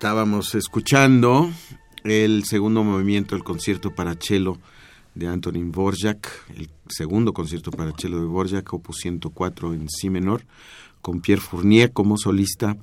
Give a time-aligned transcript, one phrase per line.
[0.00, 1.52] Estábamos escuchando
[2.04, 4.56] el segundo movimiento del concierto para cello
[5.14, 6.26] de Antonin Borjak,
[6.56, 10.46] el segundo concierto para cello de Borjak, opus 104 en si menor,
[11.02, 12.78] con Pierre Fournier como solista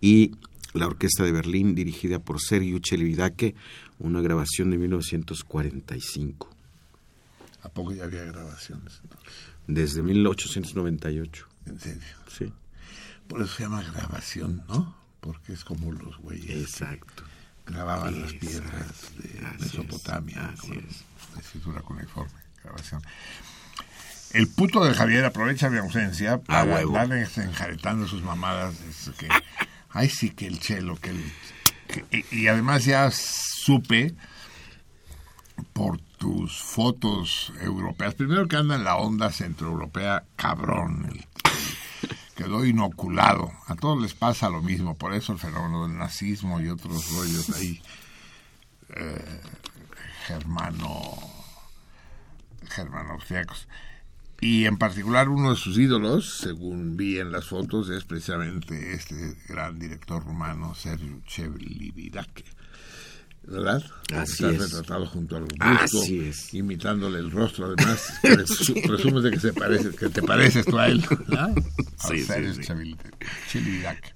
[0.00, 0.32] y
[0.72, 3.54] la Orquesta de Berlín dirigida por Sergio Chelividake,
[3.98, 6.48] una grabación de 1945.
[7.64, 9.02] ¿A poco ya había grabaciones?
[9.66, 11.48] Desde 1898.
[11.66, 12.02] ¿En serio?
[12.34, 12.50] Sí.
[13.28, 15.01] Por eso se llama grabación, ¿no?
[15.22, 17.22] Porque es como los güeyes Exacto.
[17.64, 20.84] grababan las piedras de Mesopotamia con
[21.40, 23.00] escritura cuneiforme, grabación.
[24.32, 28.74] El puto de Javier aprovecha mi ausencia para andar enjaretando sus mamadas.
[29.18, 29.28] que,
[29.90, 32.24] ay, sí, que el chelo, que el.
[32.32, 34.14] y, además ya supe
[35.72, 38.14] por tus fotos europeas.
[38.14, 41.06] Primero que anda en la onda centroeuropea, cabrón.
[41.10, 41.26] El,
[42.42, 43.52] quedó inoculado.
[43.66, 47.50] A todos les pasa lo mismo, por eso el fenómeno del nazismo y otros rollos
[47.50, 47.80] ahí
[48.96, 49.40] eh,
[50.26, 50.88] germano
[52.68, 53.68] germano austriacos.
[54.40, 59.36] Y en particular uno de sus ídolos, según vi en las fotos, es precisamente este
[59.48, 62.44] gran director rumano, Sergio Chevlividake
[63.44, 63.82] ¿verdad?
[64.14, 64.58] Así es.
[64.58, 66.04] retratado junto al busto,
[66.52, 68.12] imitándole el rostro, además,
[68.86, 71.54] presumes de que se parece, que te pareces tú a él, ¿no?
[72.08, 72.96] Sí, sí,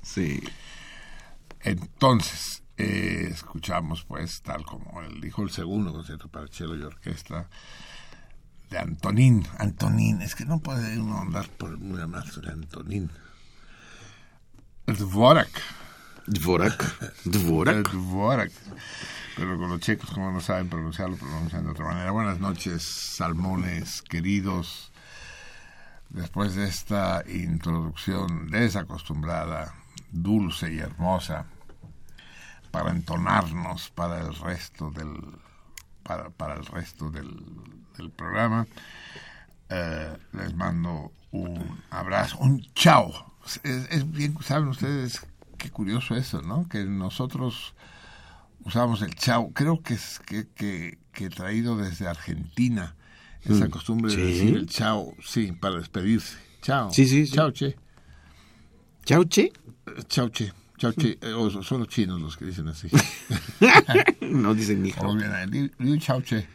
[0.03, 0.43] sí.
[1.61, 7.49] Entonces, eh, escuchamos, pues, tal como él dijo, el segundo concierto para cello y orquesta
[8.71, 9.47] de Antonín.
[9.59, 13.11] Antonín, es que no puede uno andar por muy más de Antonín.
[14.87, 15.63] Dvorak.
[16.27, 17.15] Dvorak.
[17.25, 17.91] Dvorak.
[17.93, 18.53] Dvorak
[19.37, 22.11] pero con los checos, como no saben pronunciarlo, pronuncian de otra manera.
[22.11, 24.91] Buenas noches, salmones queridos.
[26.09, 29.75] Después de esta introducción desacostumbrada,
[30.11, 31.45] dulce y hermosa,
[32.71, 35.15] para entonarnos para el resto del,
[36.03, 37.37] para, para el resto del,
[37.99, 38.67] del programa,
[39.69, 43.13] eh, les mando un abrazo, un chao.
[43.63, 45.27] Es, bien, saben ustedes
[45.59, 46.69] qué curioso eso, ¿no?
[46.69, 47.75] Que nosotros
[48.67, 49.53] usamos el chao.
[49.53, 52.97] Creo que es que, que, que traído desde Argentina
[53.43, 53.71] esa mm.
[53.71, 56.37] costumbre de decir el chao, sí, para despedirse.
[56.61, 56.93] Chao.
[56.93, 57.77] Sí, sí, Chao, che.
[59.05, 59.53] Chao, che.
[60.09, 60.53] Chao, che.
[60.77, 61.19] Chao, che.
[61.35, 62.89] O son los chinos los que dicen así.
[64.21, 66.47] no dicen ni chao, che.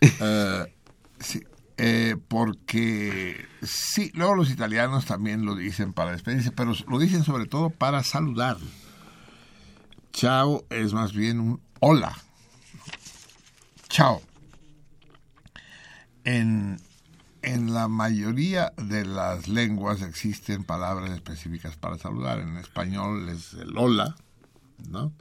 [0.00, 0.66] Uh,
[1.20, 1.40] sí.
[1.78, 7.46] Eh, porque sí, luego los italianos también lo dicen para despedirse, pero lo dicen sobre
[7.46, 8.56] todo para saludar.
[10.12, 12.16] Chao es más bien un hola.
[13.88, 14.22] Chao.
[16.24, 16.78] En,
[17.42, 22.38] en la mayoría de las lenguas existen palabras específicas para saludar.
[22.38, 24.16] En español es el hola,
[24.88, 25.12] ¿no?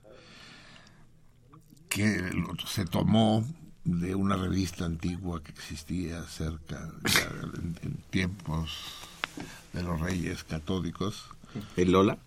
[1.90, 2.32] Que
[2.68, 3.44] se tomó
[3.84, 6.90] de una revista antigua que existía cerca,
[7.82, 8.78] en, tiempos
[9.74, 11.26] de los reyes católicos.
[11.76, 12.18] ¿El hola?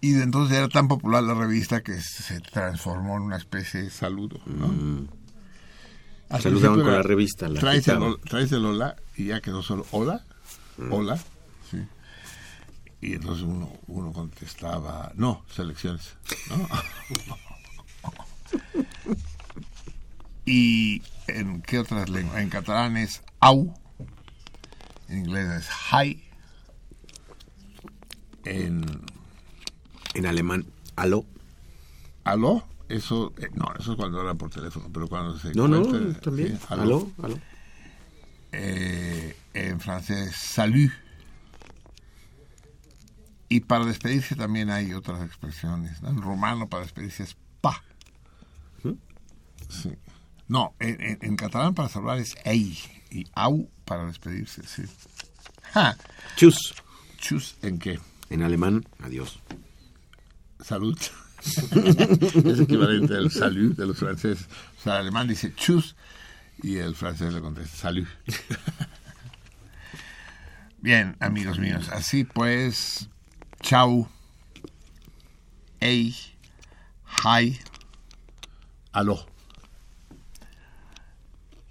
[0.00, 3.90] Y de entonces era tan popular la revista que se transformó en una especie de
[3.90, 4.68] saludo, ¿no?
[4.68, 5.08] Mm.
[6.40, 7.48] Saludaban con la revista.
[7.48, 7.88] La traes,
[8.52, 10.24] el, hola y ya quedó solo hola,
[10.76, 10.92] mm.
[10.92, 11.18] hola,
[11.70, 11.78] sí.
[13.00, 16.14] Y entonces uno, uno contestaba, no, selecciones,
[16.50, 16.68] ¿no?
[20.44, 22.40] y en qué otras lenguas?
[22.40, 23.74] En catalán es au,
[25.08, 26.22] en inglés es hi,
[28.44, 28.84] en
[30.14, 31.24] en alemán, aló.
[32.24, 32.64] ¿Aló?
[32.88, 35.52] Eso, eh, no, eso es cuando habla por teléfono, pero cuando se...
[35.54, 35.82] No, no,
[36.14, 36.58] también.
[36.68, 37.38] aló, aló.
[38.52, 40.90] Eh, en francés, salut.
[43.50, 46.02] Y para despedirse también hay otras expresiones.
[46.02, 47.82] En rumano para despedirse es pa.
[48.82, 48.92] ¿Mm?
[49.68, 49.90] Sí.
[50.48, 52.78] No, en, catalán para saludar es ei
[53.10, 54.82] y au para despedirse, sí.
[55.74, 55.96] Ja.
[56.36, 56.74] Chus.
[57.18, 57.98] Chus, ¿en qué?
[58.30, 59.40] En alemán, adiós
[60.60, 60.98] salud.
[61.44, 64.48] es equivalente al salud de los franceses.
[64.78, 65.94] O sea, el alemán dice chus
[66.62, 68.06] y el francés le contesta salud.
[70.80, 73.08] Bien, amigos míos, así pues,
[73.60, 74.08] chau,
[75.80, 76.14] hey,
[77.24, 77.58] hi,
[78.92, 79.26] aló.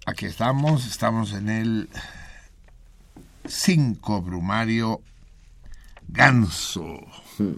[0.06, 1.90] Aquí estamos, estamos en el
[3.46, 5.02] 5 Brumario
[6.08, 6.98] Ganso.
[7.38, 7.56] Hmm.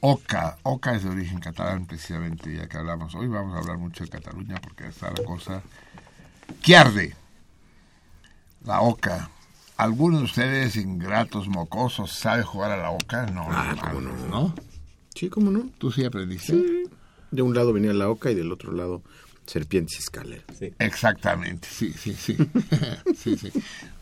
[0.00, 0.58] Oca.
[0.62, 3.28] Oca es de origen catalán, precisamente, ya que hablamos hoy.
[3.28, 5.62] Vamos a hablar mucho de Cataluña porque está la cosa
[6.62, 7.14] que arde.
[8.64, 9.30] La Oca.
[9.76, 13.26] ¿Algunos de ustedes, ingratos, mocosos, sabe jugar a la Oca?
[13.26, 14.54] No, ah, no, no,
[15.14, 15.68] Sí, ¿cómo no?
[15.78, 16.52] ¿Tú sí aprendiste?
[16.52, 16.84] Sí.
[17.30, 19.02] De un lado venía la oca y del otro lado
[19.46, 20.44] serpientes y escaleras.
[20.58, 20.72] Sí.
[20.78, 22.36] Exactamente, sí, sí, sí.
[23.16, 23.52] sí, sí.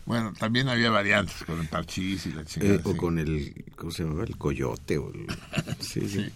[0.05, 2.75] Bueno, también había variantes con el parchís y la chingada.
[2.75, 4.23] Eh, o con el, ¿cómo se llama?
[4.23, 4.97] El coyote.
[4.97, 5.11] O
[5.79, 6.31] Sí, sí.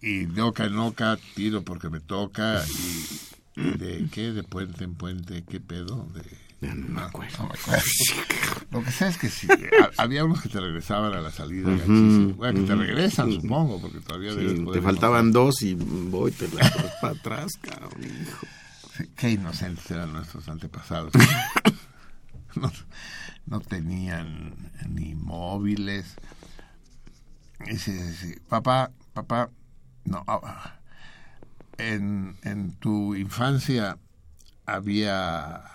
[0.00, 2.62] Y de oca en oca, tiro porque me toca.
[3.56, 4.32] Y, de qué?
[4.32, 6.08] De puente en puente, ¿qué pedo?
[6.14, 6.22] De
[6.62, 7.48] no, me acuerdo.
[8.70, 9.48] Lo que sé es que sí,
[9.98, 11.68] había unos que te regresaban a la salida.
[12.36, 16.70] bueno, que te regresan, supongo, porque todavía sí, Te faltaban dos y voy, te las
[17.00, 18.46] para atrás, cabrón, hijo.
[19.16, 21.12] qué inocentes eran nuestros antepasados.
[23.46, 26.16] no, tenían ni móviles.
[27.66, 29.50] Dice, papá, papá,
[30.04, 30.24] no.
[30.26, 30.80] Ah,
[31.78, 33.98] en, en tu infancia
[34.66, 35.72] había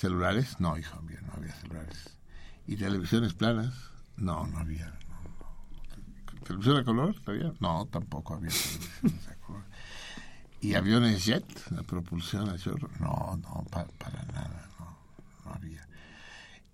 [0.00, 0.58] ¿Celulares?
[0.60, 2.16] No, hijo, no había celulares.
[2.66, 3.74] ¿Y televisiones planas?
[4.16, 4.94] No, no había.
[6.44, 7.20] ¿Televisión a color?
[7.20, 7.52] ¿Todavía?
[7.60, 9.64] No, tampoco había televisiones a color.
[10.62, 11.44] ¿Y aviones jet?
[11.70, 12.88] ¿La propulsión a chorro?
[12.98, 14.96] No, no, para nada, no,
[15.44, 15.79] no había.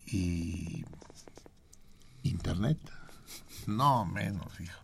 [0.06, 0.84] ¿Y
[2.22, 2.78] internet?
[3.66, 4.80] No, menos, hijo.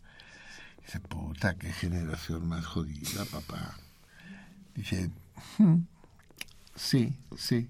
[0.85, 3.76] Dice, puta, qué generación más jodida, papá.
[4.75, 5.11] Dice,
[5.59, 5.83] hmm,
[6.75, 7.69] sí, sí.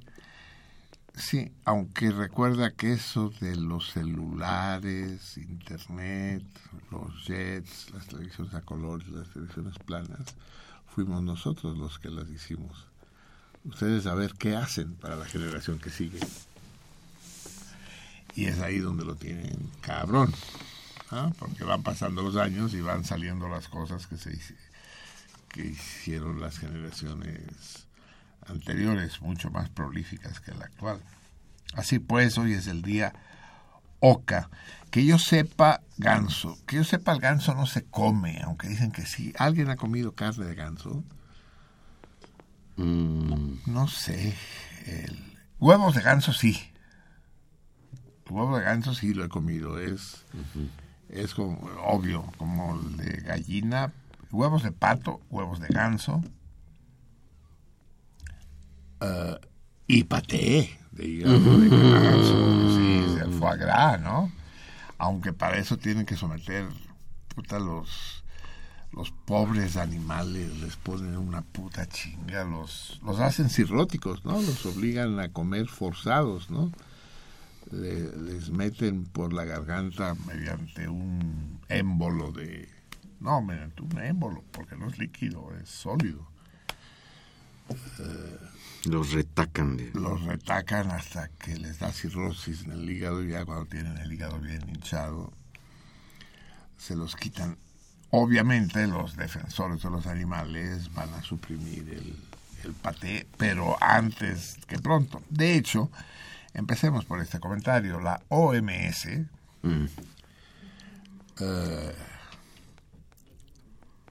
[1.14, 6.42] Sí, aunque recuerda que eso de los celulares, internet,
[6.90, 10.34] los jets, las televisiones a color, las televisiones planas,
[10.86, 12.86] fuimos nosotros los que las hicimos.
[13.64, 16.18] Ustedes a ver qué hacen para la generación que sigue.
[18.34, 20.32] Y es ahí donde lo tienen cabrón,
[21.38, 24.38] porque van pasando los años y van saliendo las cosas que se
[25.48, 27.86] que hicieron las generaciones
[28.46, 31.00] anteriores, mucho más prolíficas que la actual.
[31.74, 33.12] Así pues, hoy es el día
[34.00, 34.50] Oca.
[34.90, 39.06] Que yo sepa ganso, que yo sepa el ganso no se come, aunque dicen que
[39.06, 39.32] sí.
[39.38, 41.02] ¿Alguien ha comido carne de ganso?
[42.76, 43.60] Mm.
[43.66, 44.34] No, sé.
[44.86, 45.38] El...
[45.58, 46.71] Huevos de ganso sí.
[48.30, 49.78] Huevos de ganso sí lo he comido.
[49.78, 50.24] Es,
[51.08, 53.92] es como, obvio, como el de gallina.
[54.30, 56.22] Huevos de pato, huevos de ganso
[59.02, 59.34] Uh,
[59.88, 64.30] y paté de hígado de sí, el foie gras, ¿no?
[64.96, 66.68] Aunque para eso tienen que someter
[67.34, 68.22] puta los
[68.92, 74.40] los pobres animales les ponen una puta chinga, los, los hacen cirróticos, ¿no?
[74.40, 76.70] Los obligan a comer forzados, ¿no?
[77.72, 82.68] Les meten por la garganta mediante un émbolo de...
[83.20, 86.28] No, mediante un émbolo, porque no es líquido, es sólido.
[87.68, 89.78] Uh, los retacan.
[89.94, 94.12] Los retacan hasta que les da cirrosis en el hígado y ya cuando tienen el
[94.12, 95.32] hígado bien hinchado
[96.76, 97.56] se los quitan.
[98.10, 102.16] Obviamente los defensores de los animales van a suprimir el,
[102.64, 105.22] el paté, pero antes que pronto.
[105.30, 105.90] De hecho,
[106.54, 108.00] empecemos por este comentario.
[108.00, 109.08] La OMS
[109.62, 109.84] mm.
[111.40, 111.94] eh,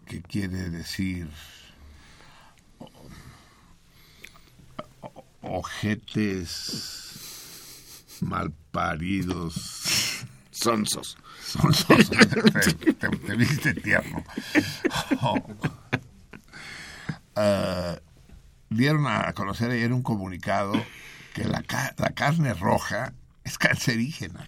[0.05, 1.29] ¿qué quiere decir
[5.41, 7.01] ojetes
[8.21, 9.55] malparidos.
[10.51, 11.17] Sonsos.
[11.43, 12.09] Sonsos.
[12.99, 14.23] te, viste tierno.
[15.21, 15.39] Uh,
[18.69, 20.73] dieron a conocer ayer un comunicado
[21.33, 21.63] que la,
[21.97, 24.47] la carne roja es cancerígena.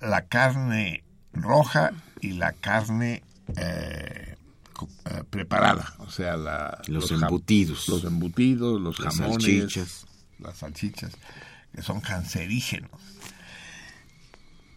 [0.00, 1.02] La carne
[1.32, 3.22] roja y la carne
[3.56, 4.36] eh,
[5.06, 7.88] eh, preparada, o sea, la, los, embutidos.
[7.88, 10.06] Los embutidos, los las jamones,
[10.38, 11.12] las salchichas,
[11.74, 12.90] que son cancerígenos.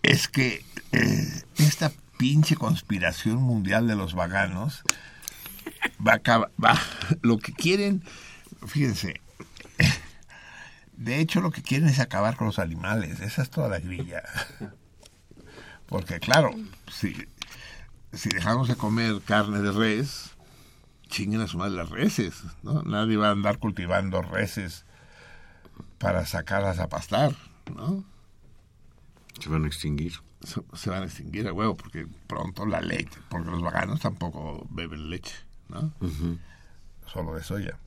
[0.01, 4.81] Es que eh, esta pinche conspiración mundial de los vaganos
[6.05, 6.79] va a acabar, va,
[7.21, 8.03] lo que quieren,
[8.65, 9.21] fíjense,
[11.03, 14.24] de hecho lo que quieren es acabar con los animales, esa es toda la grilla.
[15.88, 16.51] Porque claro,
[16.89, 17.15] si
[18.13, 20.31] si dejamos de comer carne de res,
[21.08, 22.84] chinguen a su madre las reses, ¿no?
[22.84, 24.86] Nadie va a andar cultivando reses
[25.98, 27.36] para sacarlas a pastar,
[27.74, 28.03] ¿no?
[29.39, 30.13] Se van a extinguir.
[30.74, 35.10] Se, van a extinguir a huevo, porque pronto la leche, porque los vaganos tampoco beben
[35.10, 35.36] leche,
[35.70, 35.93] ¿no?
[37.05, 37.77] Solo de soya.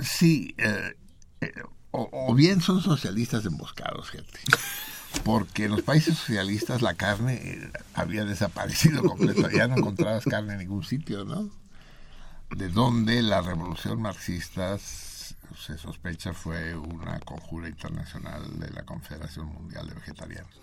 [0.00, 0.96] Sí, eh,
[1.40, 1.52] eh,
[1.90, 4.40] o, bien son socialistas emboscados, gente
[5.24, 10.54] porque en los países socialistas la carne eh, había desaparecido completamente, ya no encontrabas carne
[10.54, 11.50] en ningún sitio, ¿no?
[12.56, 19.86] De donde la revolución marxista se sospecha fue una conjura internacional de la Confederación Mundial
[19.86, 20.60] de Vegetarianos.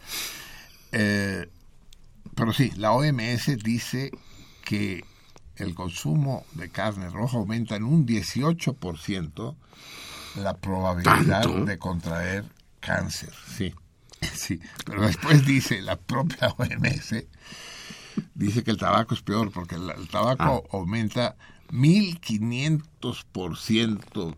[2.35, 4.11] Pero sí, la OMS dice
[4.65, 5.03] que
[5.59, 9.55] el consumo de carne roja aumenta en un 18%
[10.35, 12.45] la probabilidad de contraer
[12.79, 13.33] cáncer.
[13.47, 13.73] Sí,
[14.33, 14.59] sí.
[14.85, 17.25] Pero después dice la propia OMS,
[18.33, 20.77] dice que el tabaco es peor porque el, tabaco ah.
[20.77, 21.35] aumenta
[21.71, 24.35] 1500%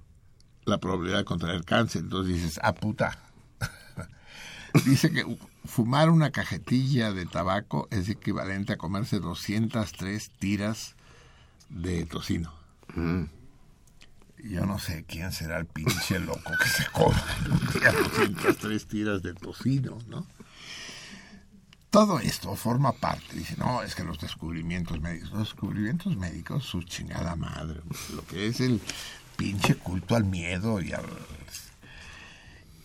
[0.66, 2.02] la probabilidad de contraer cáncer.
[2.04, 3.18] Entonces dices, ah, puta.
[4.86, 5.26] dice que
[5.66, 10.96] fumar una cajetilla de tabaco es equivalente a comerse 203 tiras
[11.72, 12.54] de tocino.
[12.96, 13.24] Mm.
[14.44, 17.24] Yo no sé quién será el pinche loco que se coma
[18.16, 20.26] 203 tiras de tocino, ¿no?
[21.92, 23.36] Todo esto forma parte.
[23.36, 27.82] Dice, no, es que los descubrimientos médicos, los descubrimientos médicos, su chingada madre,
[28.16, 28.82] lo que es el
[29.36, 31.06] pinche culto al miedo y al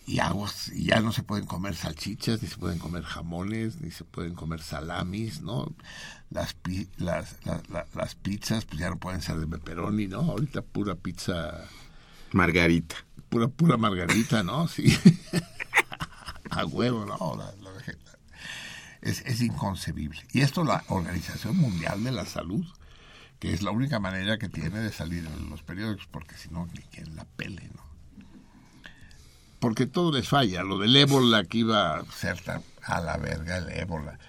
[0.07, 3.91] y aguas, y ya no se pueden comer salchichas, ni se pueden comer jamones, ni
[3.91, 5.73] se pueden comer salamis, ¿no?
[6.29, 6.55] Las,
[6.97, 7.37] las,
[7.95, 10.19] las, pizzas, pues ya no pueden ser de pepperoni, ¿no?
[10.19, 11.65] Ahorita pura pizza...
[12.33, 12.95] Margarita.
[13.29, 14.67] Pura, pura margarita, ¿no?
[14.67, 14.97] Sí.
[16.49, 17.41] A huevo, ¿no?
[19.01, 20.19] es, es inconcebible.
[20.33, 22.65] Y esto la Organización Mundial de la Salud,
[23.39, 26.65] que es la única manera que tiene de salir en los periódicos, porque si no,
[26.67, 27.87] ni quien la pele, ¿no?
[29.59, 30.63] porque todo les falla.
[30.63, 32.37] Lo del ébola que iba a ser
[32.83, 34.19] a la verga el ébola.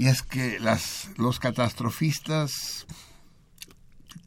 [0.00, 2.86] Y es que las, los catastrofistas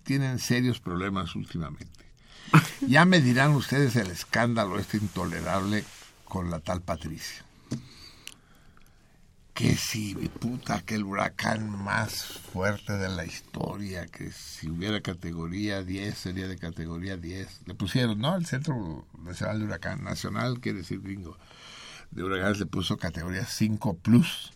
[0.03, 2.05] tienen serios problemas últimamente.
[2.87, 5.83] Ya me dirán ustedes el escándalo este intolerable
[6.25, 7.43] con la tal Patricia
[9.55, 15.81] que si, puta, que el huracán más fuerte de la historia, que si hubiera categoría
[15.81, 17.61] 10 sería de categoría 10.
[17.65, 18.35] Le pusieron, ¿no?
[18.35, 21.35] El Centro Nacional de Huracán Nacional, quiere decir gringo,
[22.11, 24.53] de huracanes le puso categoría 5 plus.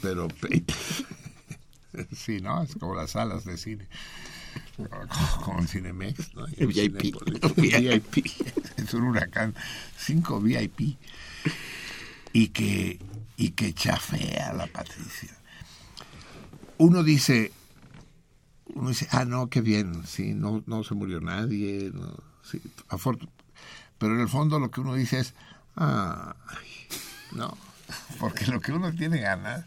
[0.00, 0.28] Pero,
[2.16, 2.62] sí, ¿no?
[2.62, 3.86] Es como las salas de cine.
[5.44, 6.46] Como en Cinemex, ¿no?
[6.46, 7.14] VIP.
[7.56, 8.26] VIP.
[8.76, 9.54] Es un huracán
[9.98, 10.96] 5 VIP
[12.32, 12.98] y que,
[13.36, 15.36] y que chafea a la Patricia.
[16.78, 17.52] Uno dice,
[18.74, 22.60] uno dice, ah, no, qué bien, sí, no, no se murió nadie, no, sí,
[23.98, 25.34] pero en el fondo lo que uno dice es,
[25.76, 26.34] ah,
[27.32, 27.56] no,
[28.18, 29.64] porque lo que uno tiene ganas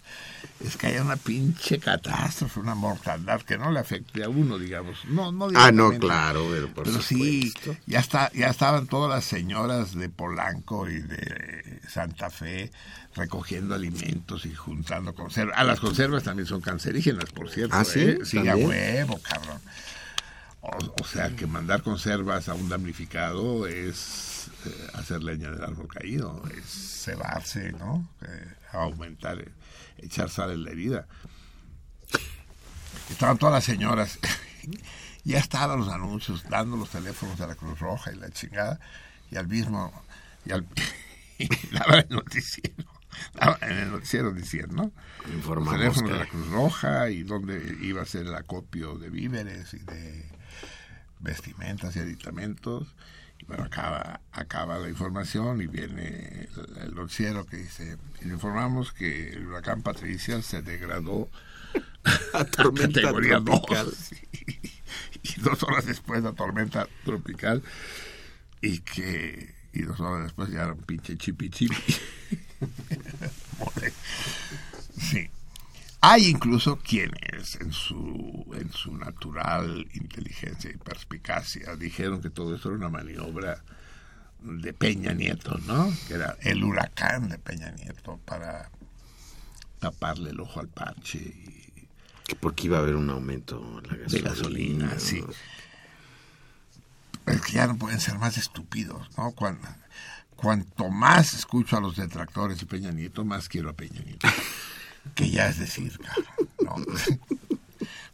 [0.59, 5.05] es que haya una pinche catástrofe, una mortandad que no le afecte a uno, digamos.
[5.05, 7.53] No, no ah, no, claro, pero, por pero sí,
[7.85, 12.71] ya está, ya estaban todas las señoras de Polanco y de Santa Fe
[13.15, 15.57] recogiendo alimentos y juntando conservas.
[15.57, 17.75] A las conservas también son cancerígenas, por cierto.
[17.75, 18.01] ¿Ah, sí?
[18.01, 18.19] ¿eh?
[18.23, 19.61] Sí, a huevo, cabrón.
[20.61, 24.34] O, sea que mandar conservas a un damnificado es
[24.93, 28.09] hacer leña del árbol caído, es cebarse, ¿no?
[28.21, 29.43] Eh, aumentar
[29.97, 31.07] echar sal en la herida.
[33.09, 34.19] Estaban todas las señoras,
[35.23, 38.79] ya estaban los anuncios, dando los teléfonos de la Cruz Roja y la chingada,
[39.31, 39.91] y al mismo,
[40.45, 40.65] y al
[41.71, 42.85] daba el noticiero,
[43.61, 44.91] en el noticiero diciendo, ¿no?
[45.55, 49.73] Los teléfonos de la Cruz Roja y donde iba a ser el acopio de víveres
[49.73, 50.29] y de
[51.19, 52.87] vestimentas y aditamentos
[53.47, 56.49] bueno, acaba, acaba la información y viene
[56.81, 61.29] el, noticiero que dice, informamos que el huracán Patricia se degradó
[62.33, 63.93] a tormenta tropical.
[65.23, 67.61] y, dos horas después la tormenta tropical
[68.61, 71.75] y que y dos horas después ya era un pinche chipi chipi.
[74.97, 75.29] sí.
[76.07, 82.69] Hay incluso quienes, en su, en su natural inteligencia y perspicacia, dijeron que todo esto
[82.69, 83.63] era una maniobra
[84.39, 85.91] de Peña Nieto, ¿no?
[86.07, 88.69] Que era el huracán de Peña Nieto para
[89.79, 91.17] taparle el ojo al parche.
[91.17, 95.23] Y, porque iba a haber un aumento la gasolina, de gasolina, sí.
[97.25, 99.31] Es que ya no pueden ser más estúpidos, ¿no?
[99.31, 99.67] Cuando,
[100.35, 104.27] cuanto más escucho a los detractores de Peña Nieto, más quiero a Peña Nieto.
[105.13, 105.99] Que ya es decir,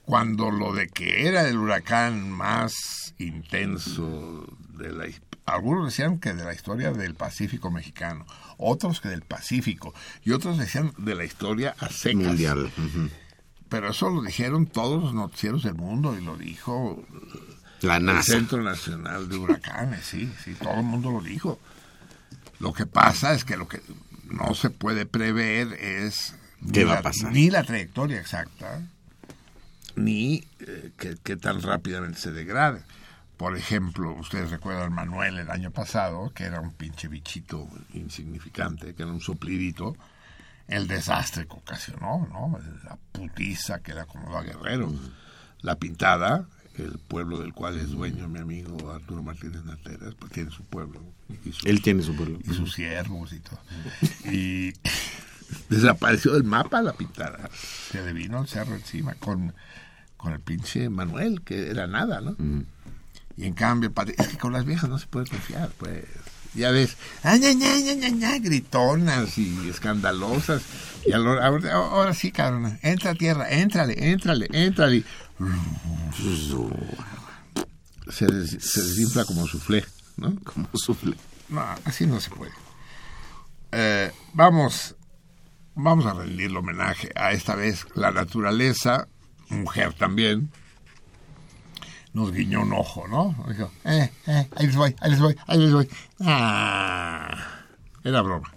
[0.03, 4.45] cuando lo de que era el huracán más intenso
[4.77, 5.07] de la
[5.45, 8.25] algunos decían que de la historia del Pacífico mexicano,
[8.57, 12.23] otros que del Pacífico y otros decían de la historia a secas.
[12.23, 12.71] Mundial.
[13.69, 17.03] Pero eso lo dijeron todos los noticieros del mundo y lo dijo
[17.81, 18.33] la NASA.
[18.33, 21.59] el Centro Nacional de Huracanes, sí, sí, todo el mundo lo dijo.
[22.59, 23.81] Lo que pasa es que lo que
[24.25, 26.35] no se puede prever es
[26.71, 27.31] ¿Qué va a pasar?
[27.31, 28.81] Ni la trayectoria exacta,
[29.95, 32.81] ni eh, que, tan rápidamente se degrade.
[33.37, 39.03] Por ejemplo, ustedes recuerdan Manuel el año pasado, que era un pinche bichito insignificante, que
[39.03, 39.95] era un soplidito.
[40.67, 42.59] el desastre que ocasionó, ¿no?
[42.83, 44.93] La putiza que le acomodó a Guerrero.
[45.61, 46.45] La pintada,
[46.77, 51.01] el pueblo del cual es dueño mi amigo Arturo Martínez Nateras, pues tiene su pueblo.
[51.65, 52.39] Él tiene su pueblo.
[52.45, 53.59] Y sus siervos y todo.
[54.31, 54.73] y
[55.69, 57.49] desapareció del mapa la pintada.
[57.91, 59.53] Se le vino el cerro encima con,
[60.17, 62.35] con el pinche Manuel, que era nada, ¿no?
[63.37, 66.05] Y en cambio, es que con las viejas no se puede confiar, pues.
[66.53, 66.97] Ya ves,
[68.41, 70.61] gritonas y escandalosas.
[71.05, 75.05] Y ahora, ahora, sí, cabrón, entra a tierra, éntrale, éntrale, éntrale.
[78.09, 79.85] Se, se desinfla como suflé,
[80.17, 80.35] ¿no?
[80.43, 81.15] Como suflé.
[81.47, 82.51] No, así no se puede.
[83.71, 84.95] Eh, vamos,
[85.83, 89.07] vamos a rendirle homenaje a esta vez la naturaleza,
[89.49, 90.51] mujer también,
[92.13, 93.35] nos guiñó un ojo, ¿no?
[93.47, 95.89] Dijo, eh, eh, ahí les voy, ahí les voy, ahí les voy.
[96.21, 97.35] Ah,
[98.03, 98.51] era broma.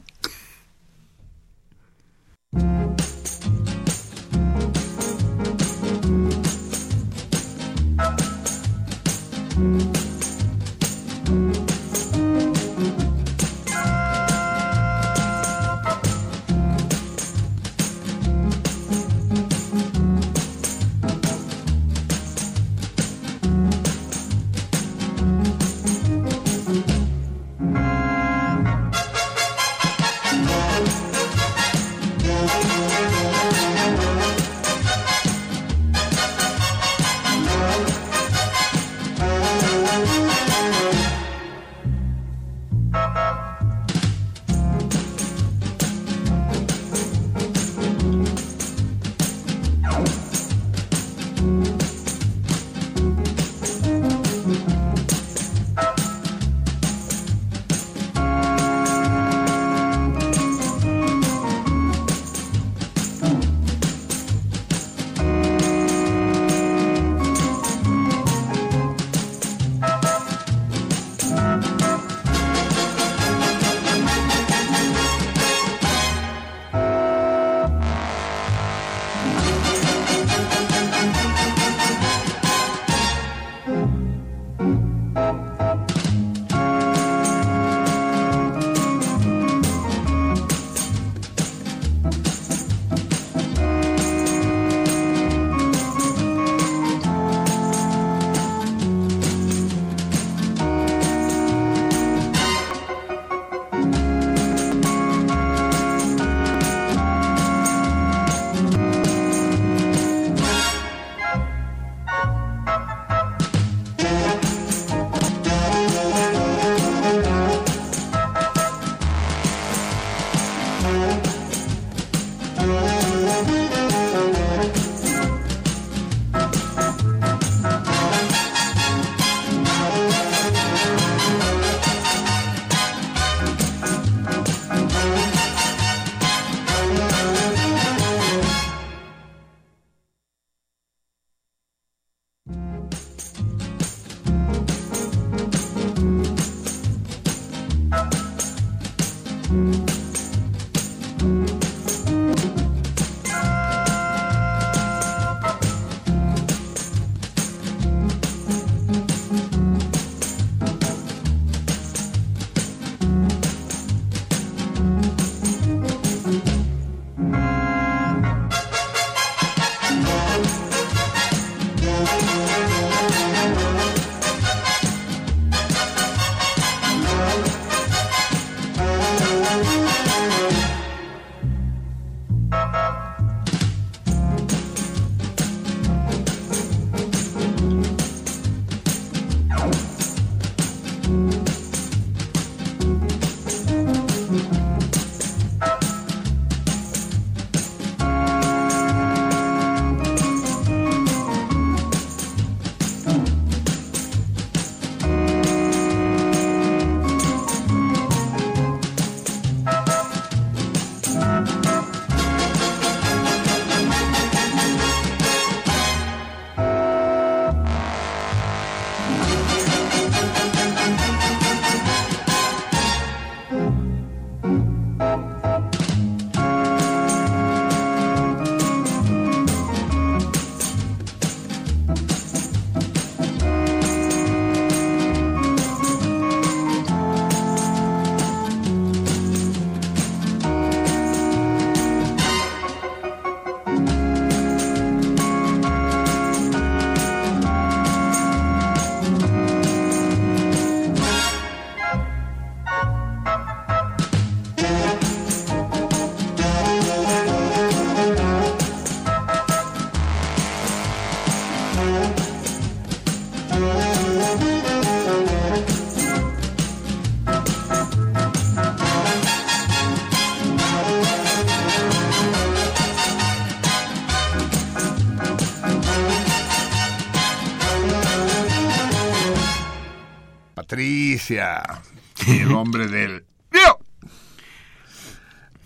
[282.64, 283.24] Hombre del...
[283.53, 283.79] ¡Dio!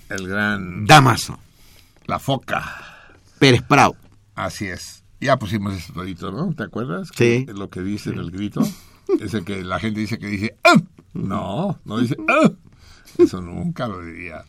[0.08, 0.84] El gran...
[0.84, 1.38] Damaso.
[2.06, 3.14] La foca.
[3.38, 3.94] Pérez Prado.
[4.34, 5.04] Así es.
[5.20, 6.52] Ya pusimos ese todito, ¿no?
[6.54, 7.08] ¿Te acuerdas?
[7.14, 7.46] Sí.
[7.48, 8.62] lo que dice en el grito.
[9.20, 10.56] es el que la gente dice que dice...
[10.64, 10.74] ¡Ah!
[11.14, 12.16] No, no dice...
[12.28, 12.50] ¡Ah!
[13.16, 14.44] Eso nunca lo diría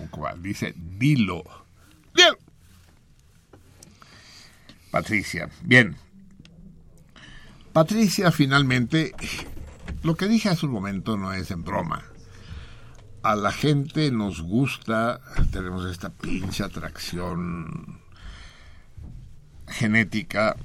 [0.00, 1.44] un Dice, dilo.
[2.12, 2.34] Bien.
[4.90, 5.48] Patricia.
[5.62, 5.96] Bien.
[7.72, 9.14] Patricia finalmente,
[10.04, 12.04] lo que dije hace un momento no es en broma.
[13.22, 18.00] A la gente nos gusta, tenemos esta pinche atracción
[19.66, 20.56] genética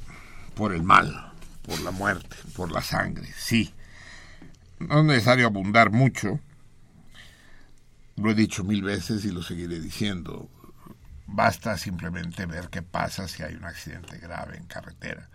[0.56, 1.32] por el mal,
[1.64, 3.74] por la muerte, por la sangre, sí.
[4.80, 6.40] No es necesario abundar mucho,
[8.18, 10.50] lo he dicho mil veces y lo seguiré diciendo.
[11.26, 15.30] Basta simplemente ver qué pasa si hay un accidente grave en carretera.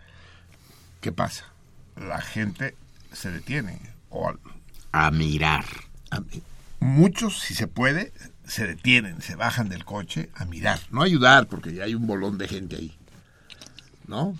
[1.00, 1.54] ¿Qué pasa?
[1.96, 2.76] la gente
[3.12, 3.93] se detiene.
[4.16, 4.32] O
[4.92, 5.64] a mirar.
[6.78, 8.12] muchos, si se puede,
[8.46, 10.78] se detienen, se bajan del coche a mirar.
[10.92, 12.96] No ayudar, porque ya hay un bolón de gente ahí.
[14.06, 14.38] ¿No?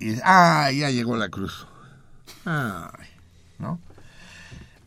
[0.00, 1.68] Y ah, ya llegó la cruz.
[2.44, 3.08] Ay,
[3.58, 3.78] ¿no?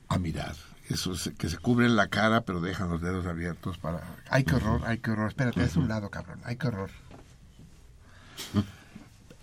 [0.10, 0.56] A mirar.
[0.90, 4.02] Eso que se cubren la cara, pero dejan los dedos abiertos para.
[4.30, 4.82] ¡Ay, qué horror!
[4.86, 5.30] ¡Ay, qué horror!
[5.30, 6.42] Espérate, es un lado, cabrón.
[6.44, 6.90] ¡Ay, qué horror!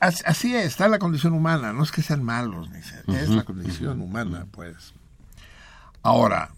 [0.00, 2.78] Así está la condición humana, no es que sean malos, ni
[3.16, 4.94] es la condición humana, pues.
[6.02, 6.50] Ahora,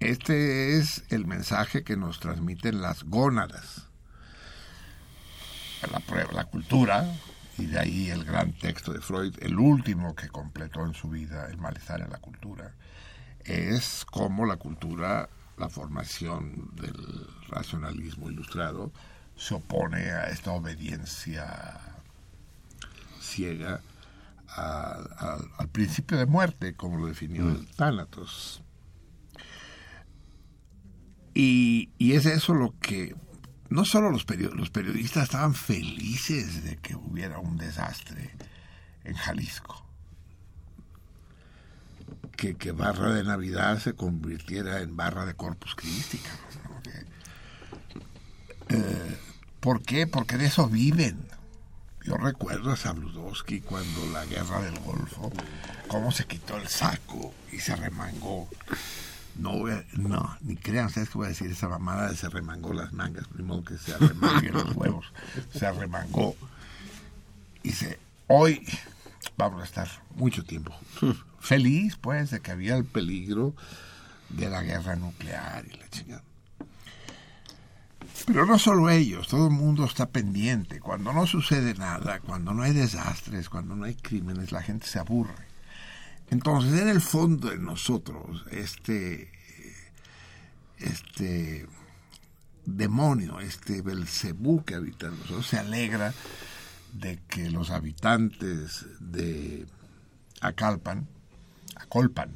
[0.00, 3.88] este es el mensaje que nos transmiten las gónadas.
[5.92, 7.06] La prueba, la cultura,
[7.58, 11.48] y de ahí el gran texto de Freud, el último que completó en su vida,
[11.50, 12.74] El malestar en la cultura,
[13.44, 15.28] es como la cultura,
[15.58, 18.90] la formación del racionalismo ilustrado,
[19.36, 21.85] se opone a esta obediencia
[23.26, 23.80] ciega
[24.56, 27.50] al principio de muerte, como lo definió mm.
[27.50, 28.62] el Tánatos.
[31.34, 33.14] Y, es eso lo que
[33.68, 38.34] no solo los, los periodistas estaban felices de que hubiera un desastre
[39.04, 39.84] en Jalisco,
[42.36, 46.20] que, que, barra de Navidad se convirtiera en barra de Corpus Christi.
[48.68, 49.18] Eh,
[49.60, 50.06] ¿Por qué?
[50.06, 51.18] Porque de eso viven.
[52.06, 55.32] Yo recuerdo a Sabludowski cuando la guerra del Golfo,
[55.88, 58.48] cómo se quitó el saco y se remangó.
[59.34, 59.64] No,
[59.94, 63.26] no, ni crean ustedes que voy a decir esa mamada de se remangó las mangas,
[63.26, 65.12] primero que se arremanguen los huevos.
[65.52, 66.36] Se arremangó.
[67.64, 68.64] Y dice, hoy
[69.36, 70.72] vamos a estar mucho tiempo
[71.46, 73.54] feliz, pues, de que había el peligro
[74.28, 76.22] de la guerra nuclear y la chingada.
[78.24, 80.80] Pero no solo ellos, todo el mundo está pendiente.
[80.80, 84.98] Cuando no sucede nada, cuando no hay desastres, cuando no hay crímenes, la gente se
[84.98, 85.46] aburre.
[86.30, 89.30] Entonces, en el fondo de nosotros, este,
[90.78, 91.66] este
[92.64, 96.12] demonio, este Belcebú que habita en nosotros, se alegra
[96.92, 99.66] de que los habitantes de
[100.40, 101.06] Acalpan,
[101.76, 102.34] Acolpan,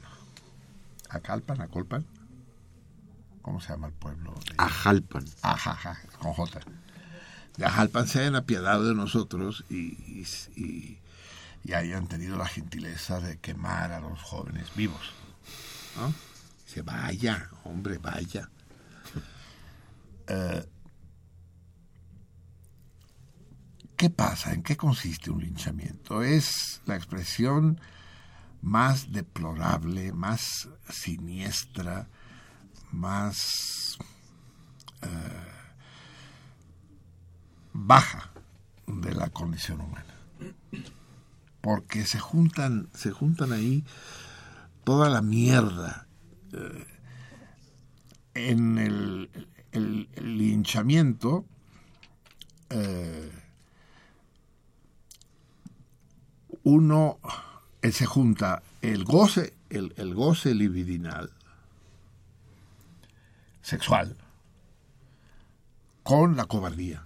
[1.08, 2.06] Acalpan, Acolpan,
[3.50, 4.32] ¿cómo se llama el pueblo?
[4.58, 5.24] Ajalpan.
[5.42, 6.60] Ajaja, con J.
[7.56, 10.98] De Ajalpan se hayan apiadado de nosotros y, y,
[11.74, 15.00] hayan tenido la gentileza de quemar a los jóvenes vivos.
[15.96, 16.14] ¿no?
[16.64, 18.48] Dice, vaya, hombre, vaya.
[20.28, 20.64] Eh,
[23.96, 24.52] ¿Qué pasa?
[24.52, 26.22] ¿En qué consiste un linchamiento?
[26.22, 27.80] Es la expresión
[28.62, 32.06] más deplorable, más siniestra,
[32.92, 33.98] más
[35.02, 35.06] eh,
[37.72, 38.30] baja
[38.86, 40.14] de la condición humana.
[41.60, 43.84] Porque se juntan, se juntan ahí
[44.84, 46.06] toda la mierda.
[46.52, 46.86] Eh,
[48.34, 49.30] en el,
[49.72, 51.44] el, linchamiento
[52.70, 53.30] eh,
[56.62, 57.18] uno
[57.82, 61.30] se junta el goce, el, el goce libidinal
[63.62, 64.16] sexual
[66.02, 67.04] con la cobardía.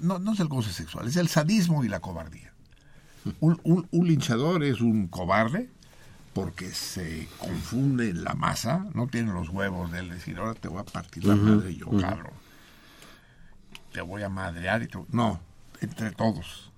[0.00, 2.52] No, no, es el goce sexual, es el sadismo y la cobardía.
[3.40, 5.70] Un, un, linchador es un cobarde
[6.34, 10.80] porque se confunde en la masa, no tiene los huevos de decir, ahora te voy
[10.80, 12.32] a partir la madre yo, cabrón.
[13.92, 15.40] Te voy a madrear y No,
[15.80, 16.71] entre todos.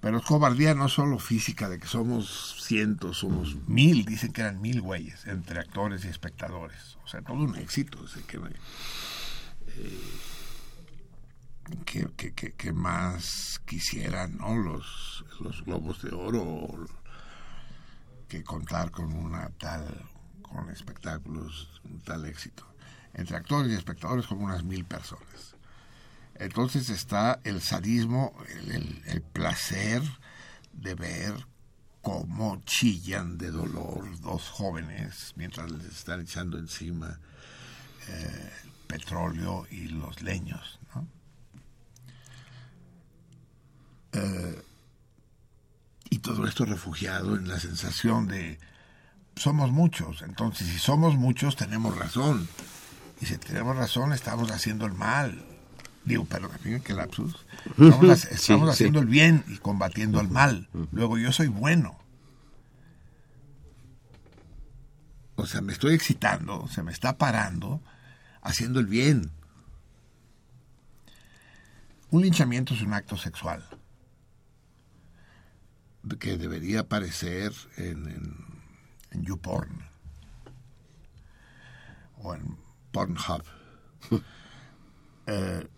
[0.00, 4.60] Pero es cobardía no solo física, de que somos cientos, somos mil, dicen que eran
[4.60, 6.96] mil güeyes, entre actores y espectadores.
[7.04, 7.98] O sea, todo un éxito.
[9.66, 10.00] Eh,
[11.84, 14.56] que, que, que, más quisieran, ¿no?
[14.56, 16.86] Los, los globos de oro.
[18.26, 19.84] que contar con una tal,
[20.40, 22.64] con espectáculos, un tal éxito.
[23.12, 25.56] Entre actores y espectadores como unas mil personas.
[26.40, 28.34] Entonces está el sadismo,
[28.66, 30.02] el, placer
[30.72, 31.34] de ver
[32.00, 37.20] cómo chillan de dolor dos jóvenes mientras les están echando encima
[38.08, 38.52] eh,
[38.86, 40.80] petróleo y los leños.
[44.12, 44.62] Eh,
[46.08, 48.58] y todo esto refugiado en la sensación de
[49.36, 52.48] somos muchos, entonces si somos muchos tenemos razón.
[53.20, 55.49] Y si tenemos razón estamos haciendo el mal.
[56.04, 57.44] Digo, pero también que lapsus.
[58.30, 60.68] Estamos, haciendo el bien y combatiendo el mal.
[60.92, 61.98] Luego yo soy bueno.
[65.36, 67.80] O sea, me estoy excitando, se me está parando,
[68.42, 69.30] haciendo el bien.
[72.10, 73.64] Un linchamiento es un acto sexual
[76.18, 78.34] que debería aparecer en,
[79.10, 79.84] en, YouPorn
[82.18, 82.56] o en
[82.92, 83.44] Pornhub.
[85.26, 85.68] Eh,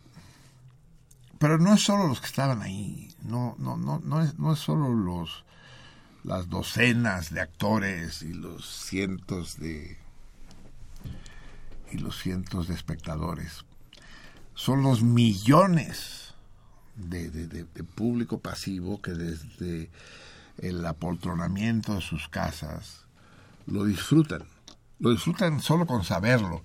[1.43, 5.45] pero no es solo los que estaban ahí, no, no, no, no es, solo los
[6.23, 9.99] las docenas de actores y los cientos de
[11.91, 13.65] y los cientos de espectadores.
[14.55, 16.35] Son los millones
[16.95, 19.91] de, público pasivo que desde
[20.59, 23.05] el apoltronamiento de sus casas
[23.67, 24.45] lo disfrutan.
[25.01, 26.63] Lo disfrutan solo con saberlo.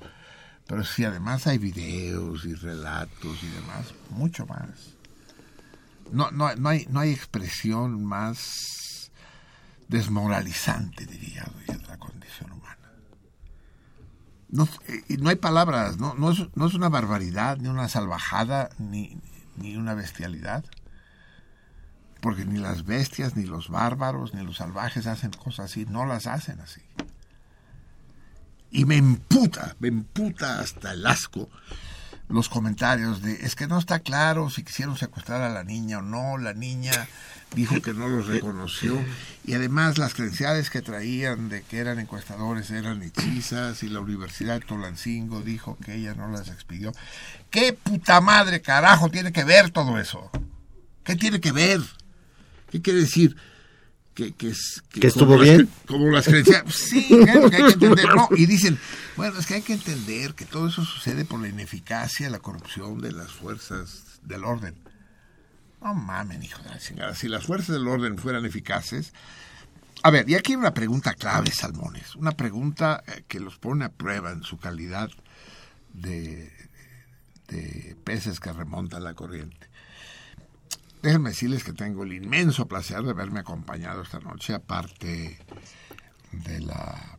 [0.68, 4.96] Pero si además hay videos y relatos y demás, mucho más.
[6.12, 9.12] No, no, no, hay, no hay expresión más
[9.88, 12.76] desmoralizante, diría de la condición humana.
[14.50, 14.68] No,
[15.20, 19.18] no hay palabras, no, no, es, no es una barbaridad, ni una salvajada, ni,
[19.56, 20.66] ni una bestialidad.
[22.22, 26.28] Porque ni las bestias, ni los bárbaros, ni los salvajes hacen cosas así, no las
[26.28, 26.82] hacen así.
[28.72, 31.50] Y me emputa, me emputa hasta el asco
[32.30, 36.02] los comentarios de es que no está claro si quisieron secuestrar a la niña o
[36.02, 37.08] no, la niña
[37.56, 39.02] dijo que no los reconoció
[39.46, 44.60] y además las credenciales que traían de que eran encuestadores eran hechizas y la Universidad
[44.60, 46.92] de Tolancingo dijo que ella no las expidió.
[47.50, 50.30] ¿Qué puta madre carajo tiene que ver todo eso?
[51.06, 51.80] ¿Qué tiene que ver?
[52.70, 53.38] ¿Qué quiere decir?
[54.18, 54.52] Que, que,
[55.00, 55.70] que, estuvo bien.
[55.86, 56.74] como las credenciales.
[56.76, 58.08] Sí, que hay que entender.
[58.16, 58.80] No, y dicen,
[59.16, 63.00] bueno, es que hay que entender que todo eso sucede por la ineficacia, la corrupción
[63.00, 64.74] de las fuerzas del orden.
[65.84, 67.14] No mamen, hijo de la chingada.
[67.14, 69.14] Si las fuerzas del orden fueran eficaces.
[70.02, 72.16] A ver, y aquí hay una pregunta clave, Salmones.
[72.16, 75.12] Una pregunta eh, que los pone a prueba en su calidad
[75.94, 76.52] de,
[77.50, 79.70] de peces que remontan la corriente.
[81.08, 85.40] Déjenme decirles que tengo el inmenso placer de haberme acompañado esta noche, aparte
[86.34, 87.18] de la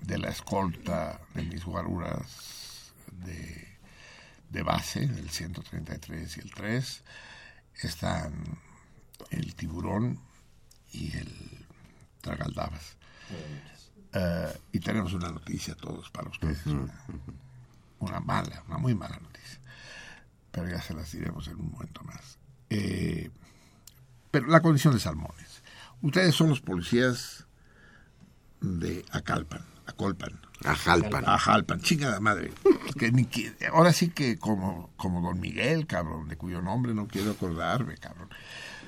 [0.00, 2.94] de la escolta de mis guaruras
[3.26, 3.76] de,
[4.48, 7.02] de base, del 133 y el 3,
[7.82, 8.32] están
[9.28, 10.18] el tiburón
[10.92, 11.66] y el
[12.22, 12.96] tragaldabas.
[14.14, 16.64] Eh, y tenemos una noticia todos para ustedes,
[17.98, 19.60] una mala, una muy mala noticia
[20.54, 22.38] pero ya se las diremos en un momento más.
[22.70, 23.28] Eh,
[24.30, 25.62] pero la condición de Salmones.
[26.00, 27.46] Ustedes son los policías
[28.60, 30.40] de Acalpan, Acolpan.
[30.64, 31.24] Ajalpan.
[31.26, 32.52] Ajalpan, chingada madre.
[32.96, 33.10] Que,
[33.72, 38.28] ahora sí que como, como don Miguel, cabrón, de cuyo nombre no quiero acordarme, cabrón.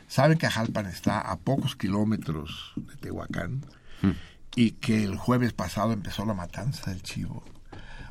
[0.06, 3.66] Saben que Ajalpan está a pocos kilómetros de Tehuacán
[4.02, 4.10] hmm.
[4.54, 7.44] y que el jueves pasado empezó la matanza del chivo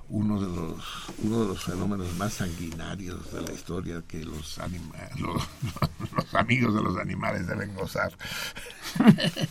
[0.09, 0.83] uno de los
[1.19, 4.57] uno de los fenómenos más sanguinarios de la historia que los,
[5.17, 5.47] los,
[6.13, 8.13] los, amigos de los animales deben gozar.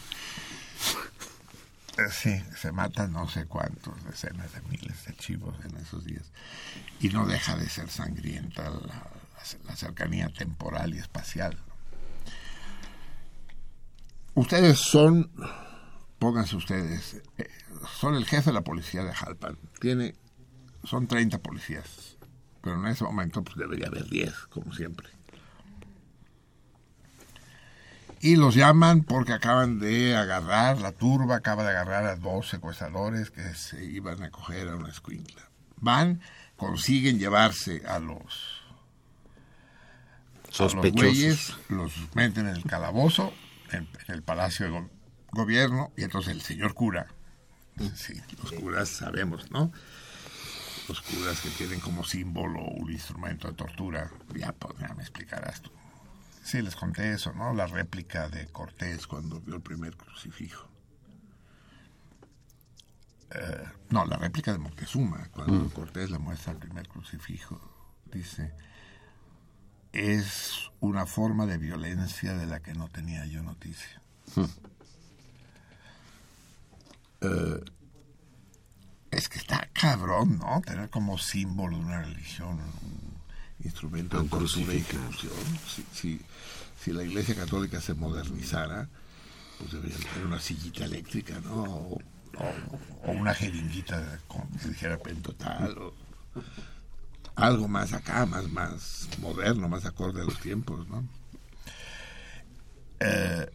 [2.11, 6.33] Sí, se matan no sé cuántos, decenas de miles de chivos en esos días.
[7.01, 11.57] Y no deja de ser sangrienta la, cercanía temporal y espacial.
[14.35, 15.31] Ustedes son,
[16.19, 17.49] pónganse ustedes, eh,
[18.01, 19.57] son el jefe de la policía de Jalpan.
[19.79, 20.17] Tiene
[20.85, 22.17] son 30 policías,
[22.63, 25.09] pero en ese momento pues debería haber 10, como siempre.
[28.21, 33.31] Y los llaman porque acaban de agarrar, la turba acaba de agarrar a dos secuestradores
[33.31, 35.43] que se iban a coger a una escuincla.
[35.77, 36.23] Van,
[36.57, 38.63] consiguen llevarse a los
[40.49, 41.59] sospechosos.
[41.69, 43.35] los, meten en el calabozo,
[43.73, 44.89] en, el palacio de
[45.31, 47.09] gobierno, y entonces el señor cura,
[47.95, 49.71] sí, los curas sabemos, ¿no?
[50.89, 55.71] Los curas que tienen como símbolo un instrumento de tortura, ya, pues, me explicarás tú.
[56.43, 57.55] Sí, les conté eso, ¿no?
[57.55, 60.69] La réplica de Cortés cuando vio el primer crucifijo.
[63.31, 65.71] Eh, no, la réplica de Moctezuma, cuando mm.
[65.71, 67.59] Cortés le muestra el primer crucifijo,
[68.13, 68.53] dice,
[69.93, 74.03] es una forma de violencia de la que no tenía yo noticia.
[74.37, 74.45] Mm.
[77.23, 77.65] Eh,
[79.15, 80.61] es que está cabrón, ¿no?
[80.65, 83.21] Tener como símbolo de una religión un
[83.65, 85.33] instrumento de tortura y ejecución.
[85.93, 86.21] Si,
[86.81, 88.89] si, la Iglesia Católica se modernizara,
[89.59, 91.63] pues debería tener una sillita eléctrica, ¿no?
[91.63, 92.01] O,
[93.05, 94.19] una jeringuita
[94.61, 95.95] que dijera pentotal, o
[97.37, 101.05] algo más acá, más, más moderno, más acorde a los tiempos, ¿no?
[103.01, 103.51] Eh,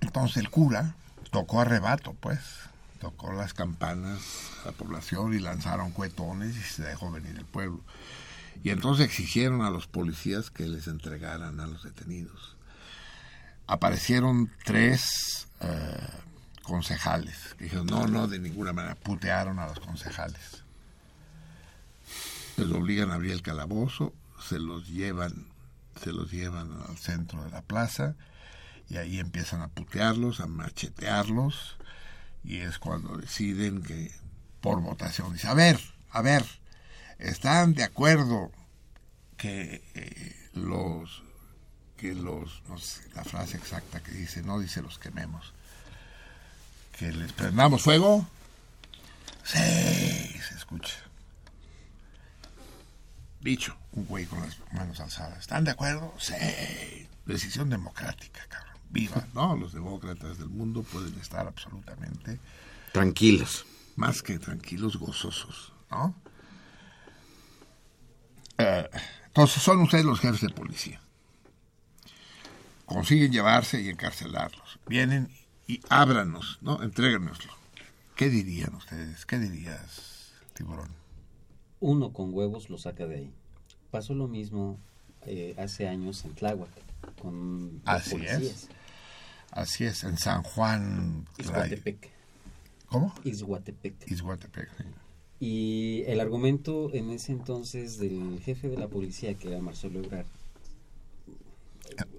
[0.00, 0.94] entonces el cura
[1.30, 2.38] tocó arrebato, pues
[3.02, 4.22] tocó las campanas
[4.62, 7.80] a la población y lanzaron cuetones y se dejó venir el pueblo.
[8.62, 12.56] Y entonces exigieron a los policías que les entregaran a los detenidos.
[13.66, 16.08] Aparecieron tres eh,
[16.62, 20.62] concejales dijeron, no, no, de ninguna manera, putearon a los concejales.
[22.56, 24.14] Les obligan a abrir el calabozo,
[24.48, 25.48] se los llevan,
[26.00, 28.14] se los llevan al centro de la plaza
[28.88, 31.78] y ahí empiezan a putearlos, a machetearlos
[32.44, 34.12] y es cuando deciden que
[34.60, 35.78] por votación dice, a ver,
[36.10, 36.44] a ver,
[37.18, 38.50] están de acuerdo
[39.36, 41.22] que eh, los
[41.96, 45.52] que los no sé la frase exacta que dice, no dice los quememos,
[46.98, 48.26] que les prendamos fuego.
[49.44, 50.94] Sí, se escucha.
[53.40, 55.40] Dicho, un güey con las manos alzadas.
[55.40, 56.14] ¿Están de acuerdo?
[56.18, 57.08] Sí.
[57.26, 59.56] Decisión democrática, cabrón viva, ¿no?
[59.56, 62.38] Los demócratas del mundo pueden estar absolutamente
[62.92, 63.64] tranquilos.
[63.96, 66.14] Más que tranquilos, gozosos, ¿no?
[68.58, 68.88] Eh,
[69.26, 71.00] entonces son ustedes los jefes de policía.
[72.86, 74.78] Consiguen llevarse y encarcelarlos.
[74.86, 75.30] Vienen
[75.66, 76.82] y ábranos, ¿no?
[76.82, 77.52] Entréganoslo.
[78.16, 79.24] ¿Qué dirían ustedes?
[79.24, 80.90] ¿Qué dirías, tiburón?
[81.80, 83.34] Uno con huevos lo saca de ahí.
[83.90, 84.78] Pasó lo mismo
[85.26, 86.70] eh, hace años en Tláhuac
[87.20, 88.68] con Así Es.
[89.52, 91.26] Así es, en San Juan.
[91.38, 92.10] Izhuatepec.
[92.86, 93.14] ¿Cómo?
[93.22, 94.10] Izhuatepec.
[94.10, 94.68] Izhuatepec,
[95.40, 100.26] Y el argumento en ese entonces del jefe de la policía, que era Marcelo Ebrard,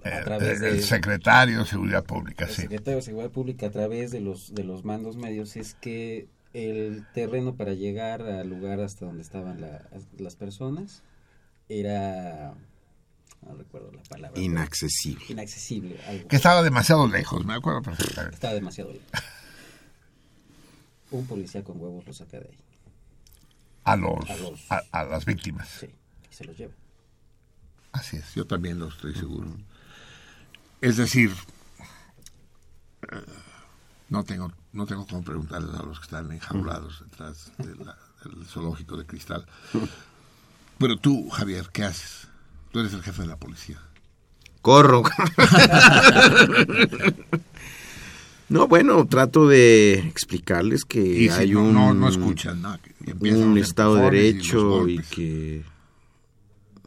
[0.03, 3.71] a eh, través eh, el secretario de Seguridad Pública, el secretario de Seguridad Pública a
[3.71, 8.79] través de los, de los mandos medios es que el terreno para llegar al lugar
[8.79, 9.65] hasta donde estaban
[10.19, 11.01] las personas
[11.67, 12.53] era
[13.45, 14.39] no recuerdo la palabra.
[14.39, 15.25] Inaccesible.
[15.29, 15.99] Inaccesible.
[16.29, 18.35] Que estaba demasiado lejos, me acuerdo perfectamente.
[18.35, 19.07] Estaba demasiado lejos.
[21.11, 22.57] Un policía con huevos lo saca de ahí.
[23.83, 24.25] A los,
[24.69, 25.67] a, las víctimas.
[25.67, 26.73] Sí, y se los lleva.
[27.91, 29.55] Así es, yo también lo estoy seguro.
[30.81, 31.31] Es decir,
[34.09, 39.05] no tengo no tengo como preguntarles a los que están enjaulados detrás del zoológico de
[39.05, 39.45] cristal.
[40.79, 42.27] Pero tú, Javier, ¿qué haces?
[42.73, 43.77] Tú eres el jefe de la policía.
[44.63, 45.03] Corro.
[48.49, 51.71] no, bueno, trato de explicarles que hay un...
[51.71, 52.63] No, no escuchan,
[53.21, 55.63] un Estado de Derecho y, que...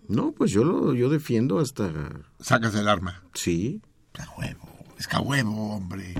[0.09, 1.93] No, pues yo lo yo defiendo hasta...
[2.41, 3.23] Sacas el arma.
[3.33, 3.81] Sí.
[4.19, 4.69] A huevo,
[4.99, 6.15] es que a huevo, hombre.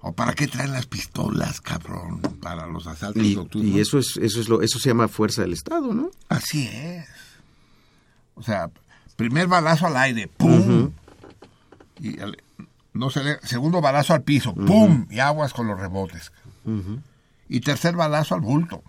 [0.00, 2.22] ¿O para qué traen las pistolas, cabrón?
[2.40, 5.52] Para los asaltos y, Y eso es, eso es lo, eso se llama fuerza del
[5.52, 6.10] Estado, ¿no?
[6.30, 7.31] Así es.
[8.34, 8.70] O sea,
[9.16, 10.92] primer balazo al aire, ¡pum!
[12.00, 12.16] Y
[12.92, 15.06] no se segundo balazo al piso, ¡pum!
[15.10, 16.32] Y aguas con los rebotes.
[17.48, 18.82] Y tercer balazo al bulto.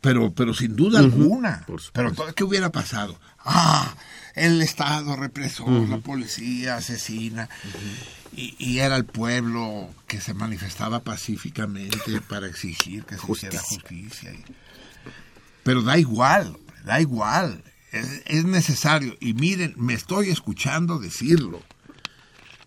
[0.00, 1.64] Pero, pero sin duda alguna.
[1.92, 3.18] Pero ¿qué hubiera pasado?
[3.38, 3.94] Ah,
[4.34, 7.48] el Estado represor, la policía asesina.
[8.34, 14.32] Y, era el pueblo que se manifestaba pacíficamente para exigir que se hiciera justicia.
[15.62, 19.16] Pero da igual, da igual, es, necesario.
[19.20, 21.62] Y miren, me estoy escuchando decirlo.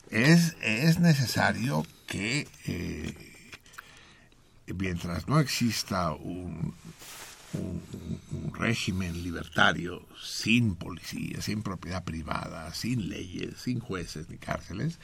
[0.09, 3.13] Es, es necesario que eh,
[4.67, 6.73] mientras no exista un,
[7.53, 14.99] un, régimen libertario sin policía, sin propiedad privada, sin leyes, sin jueces ni cárceles,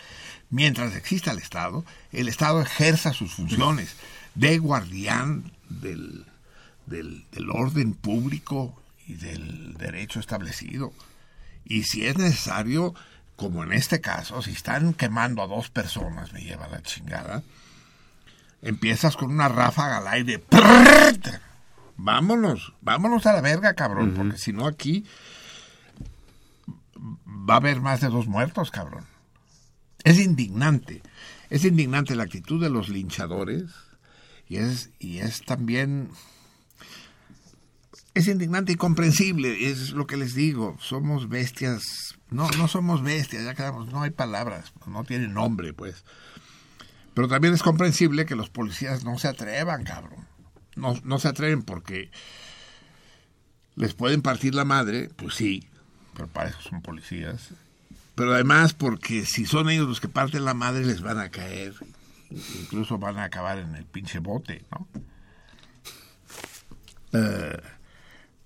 [0.49, 3.95] mientras exista el Estado, el Estado ejerza sus funciones
[4.35, 6.25] de guardián del,
[6.91, 10.93] del, orden público y del derecho establecido.
[11.65, 12.93] Y si es necesario,
[13.35, 17.43] como en este caso, si están quemando a dos personas, me lleva la chingada,
[18.61, 20.43] empiezas con una ráfaga al aire.
[21.97, 25.05] Vámonos, vámonos a la verga, cabrón, porque si no aquí
[27.27, 29.05] va a haber más de dos muertos, cabrón.
[30.03, 31.01] Es indignante.
[31.49, 33.65] Es indignante la actitud de los linchadores
[34.47, 36.09] y es, y es también...
[38.13, 40.75] Es indignante y comprensible, es lo que les digo.
[40.81, 42.17] Somos bestias.
[42.29, 46.03] No, no somos bestias, ya quedamos, no hay palabras, no tiene nombre, pues.
[47.13, 50.27] Pero también es comprensible que los policías no se atrevan, cabrón.
[50.75, 52.09] No, no se atreven porque
[53.75, 55.67] les pueden partir la madre, pues sí,
[56.13, 57.49] pero para eso son policías.
[58.15, 61.73] Pero además porque si son ellos los que parten la madre les van a caer,
[62.29, 64.87] incluso van a acabar en el pinche bote, ¿no?
[67.13, 67.61] Eh,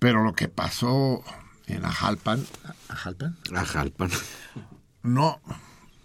[0.06, 1.24] pero lo que pasó
[1.66, 2.46] en Ajalpan,
[2.90, 4.12] Ajalpan, Ajalpan,
[5.02, 5.42] no,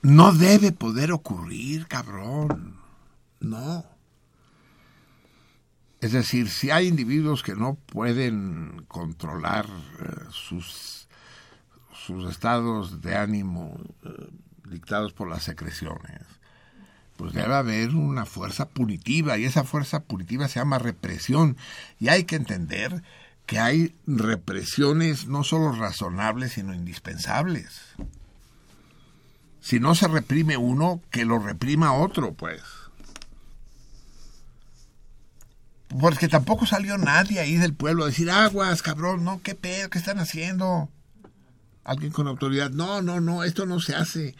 [0.01, 2.79] no debe poder ocurrir, cabrón,
[3.41, 3.85] no.
[6.01, 11.07] Es decir, si hay individuos que no pueden controlar eh, sus,
[11.93, 14.31] sus estados de ánimo eh,
[14.65, 16.23] dictados por las secreciones,
[17.19, 21.59] pues debe haber una fuerza punitiva y esa fuerza punitiva se llama represión.
[21.99, 23.03] Y hay que entender
[23.51, 27.81] que hay represiones no solo razonables sino indispensables.
[29.61, 32.63] Si no se reprime uno, que lo reprima otro, pues.
[35.99, 39.99] Porque tampoco salió nadie ahí del pueblo a decir, aguas, cabrón, no, qué pedo, qué
[39.99, 40.89] están haciendo.
[41.83, 44.37] Alguien con autoridad, no, no, no, esto no se hace.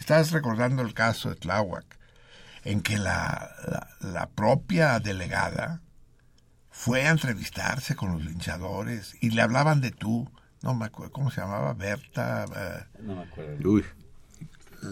[0.00, 1.86] Estás recordando el caso de Tláhuac,
[2.64, 5.80] en que la, la, propia delegada
[6.78, 10.30] fue a entrevistarse con los linchadores y le hablaban de tú.
[10.62, 11.74] No me acuerdo, ¿cómo se llamaba?
[11.74, 12.44] Berta.
[12.44, 13.68] Eh, no me acuerdo.
[13.68, 13.84] Uy.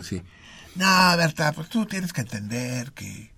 [0.03, 0.21] Sí.
[0.75, 3.33] No, Berta, pues tú tienes que entender que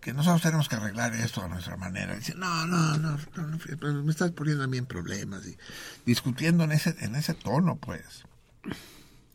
[0.00, 2.16] que nosotros tenemos que arreglar esto a nuestra manera.
[2.16, 5.46] Dice, no, no, no, no, me estás poniendo a mí en problemas.
[5.46, 5.56] Y
[6.04, 8.24] discutiendo en ese, en ese tono, pues.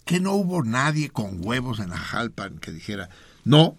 [0.03, 3.09] Que no hubo nadie con huevos en la Jalpan que dijera,
[3.45, 3.77] no,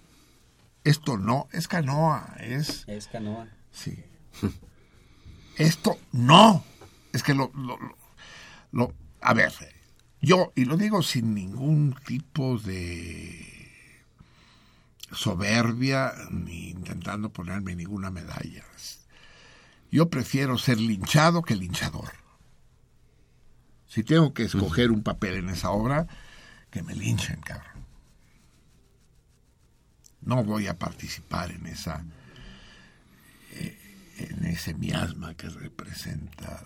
[0.83, 2.85] esto no, es canoa, es...
[2.89, 3.47] Es canoa.
[3.73, 4.03] Sí.
[5.57, 6.65] esto no.
[7.13, 7.79] Es que lo, lo,
[8.73, 9.53] lo, a ver,
[10.21, 14.05] yo, y lo digo sin ningún tipo de
[15.13, 18.65] soberbia ni intentando ponerme ninguna medalla.
[19.91, 22.13] Yo prefiero ser linchado que linchador.
[23.89, 26.07] Si tengo que escoger un papel en esa obra,
[26.71, 27.85] que me linchen, cabrón.
[30.21, 32.05] No voy a participar en esa
[33.53, 36.65] en ese miasma que representa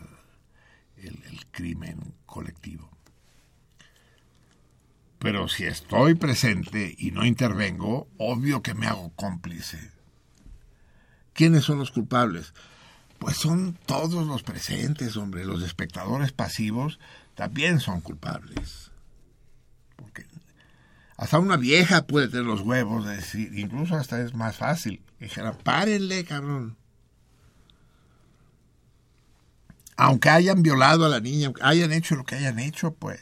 [0.97, 2.91] el crimen colectivo.
[5.25, 9.91] Pero si estoy presente y no intervengo, obvio que me hago cómplice.
[11.33, 12.53] ¿Quiénes son los culpables?
[13.19, 15.47] Pues son todos los presentes, hombre.
[15.47, 17.01] Los espectadores pasivos
[17.35, 18.91] también son culpables.
[19.97, 20.27] Porque
[21.17, 25.03] hasta una vieja puede tener los huevos de decir, incluso hasta es más fácil.
[25.25, 26.77] Dijera, párenle, cabrón.
[29.97, 33.21] Aunque hayan violado a la niña, hayan hecho lo que hayan hecho, pues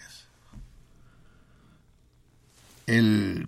[2.89, 3.47] el,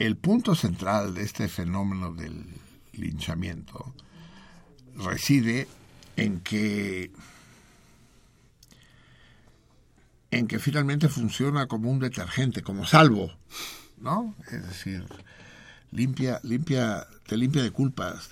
[0.00, 2.46] el punto central de este fenómeno del
[2.92, 3.94] linchamiento
[4.96, 5.68] reside
[6.16, 7.12] en que
[10.32, 13.30] en que finalmente funciona como un detergente, como salvo,
[13.98, 14.34] ¿no?
[14.50, 15.06] Es decir,
[15.94, 18.28] limpia, limpia, te limpia de culpas,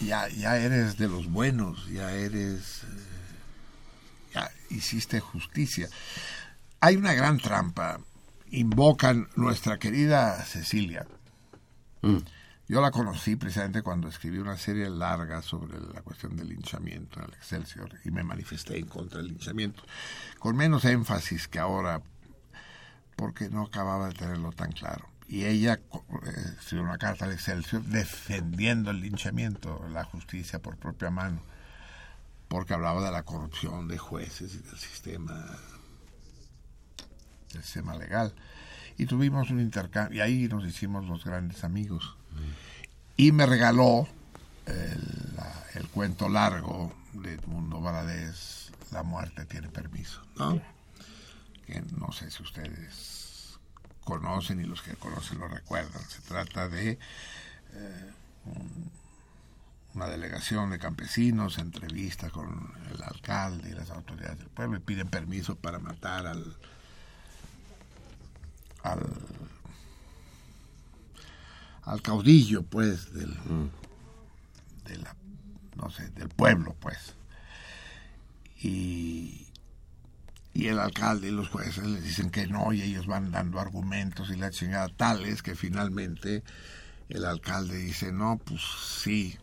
[0.00, 2.84] ya, ya eres de los buenos, ya eres
[4.70, 5.88] hiciste justicia.
[6.80, 8.00] Hay una gran trampa.
[8.50, 11.06] Invocan nuestra querida Cecilia.
[12.00, 12.18] Mm.
[12.68, 17.26] Yo la conocí precisamente cuando escribí una serie larga sobre la cuestión del linchamiento en
[17.26, 19.82] el Excelsior y me manifesté en contra del linchamiento,
[20.38, 22.02] con menos énfasis que ahora,
[23.16, 25.08] porque no acababa de tenerlo tan claro.
[25.28, 31.10] Y ella eh, escribió una carta al Excelsior defendiendo el linchamiento, la justicia por propia
[31.10, 31.40] mano
[32.48, 35.46] porque hablaba de la corrupción de jueces y del sistema,
[37.52, 38.34] del sistema legal.
[38.96, 42.16] Y tuvimos un intercambio, y ahí nos hicimos los grandes amigos.
[43.16, 44.08] Y me regaló
[44.66, 50.60] el, cuento largo de Edmundo Valadez, La muerte tiene permiso, ¿no?
[51.66, 53.17] Que no sé si ustedes
[54.08, 56.02] conocen y los que conocen lo recuerdan.
[56.08, 56.98] Se trata de eh,
[58.46, 58.90] un
[59.98, 65.08] una delegación de campesinos entrevista con el alcalde y las autoridades del pueblo y piden
[65.08, 66.56] permiso para matar al
[68.82, 69.02] al,
[72.02, 73.70] caudillo pues del mm.
[74.84, 75.16] de la,
[75.74, 77.14] no sé del pueblo pues
[78.60, 79.47] y,
[80.58, 84.28] y el alcalde y los jueces les dicen que no y ellos van dando argumentos
[84.30, 86.42] y la chingada tales que finalmente
[87.08, 88.60] el alcalde dice no pues
[89.04, 89.38] sí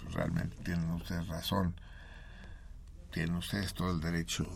[0.00, 1.74] pues realmente tienen ustedes razón
[3.10, 4.46] tienen ustedes todo el derecho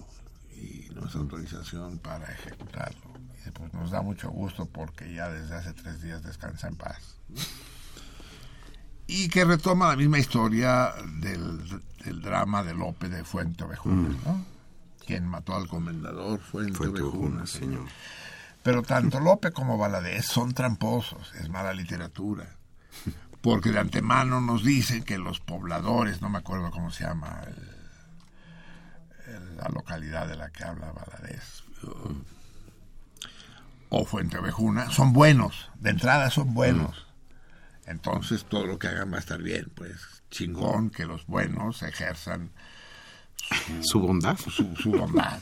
[0.53, 3.11] y nuestra autorización para ejecutarlo
[3.45, 7.17] y pues nos da mucho gusto porque ya desde hace tres días descansa en paz
[9.09, 11.83] y que retoma la misma historia del,
[12.23, 14.25] drama de López de Fuente mm.
[14.25, 14.54] ¿no?
[15.07, 17.87] Quien mató al comendador Fuente, Ovejuna, señor.
[18.63, 22.57] Pero tanto López como Valadez son tramposos, es mala literatura.
[23.43, 27.43] Porque de antemano nos dicen que los pobladores, no me acuerdo cómo se llama
[29.57, 31.63] la localidad de la que habla Valadez,
[33.91, 37.07] o Fuente Ovejuna, son buenos, de entrada son buenos.
[37.87, 42.51] Entonces todo lo que hagan va a estar bien, pues chingón que los buenos ejerzan
[43.81, 44.39] su, bondad.
[44.39, 45.41] Su, bondad.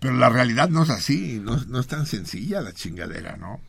[0.00, 3.60] Pero la realidad no es así, no, no es tan sencilla la chingadera, ¿no?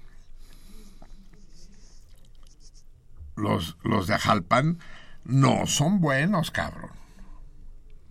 [3.35, 4.79] Los, los de Ajalpan
[5.23, 6.91] no son buenos, cabrón.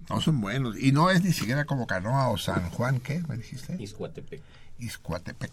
[0.08, 0.78] No son buenos.
[0.78, 3.76] Y no es ni siquiera como Canoa o San Juan, ¿qué me dijiste?
[3.78, 4.42] Iscuatepec.
[4.78, 5.52] Iscuatepec.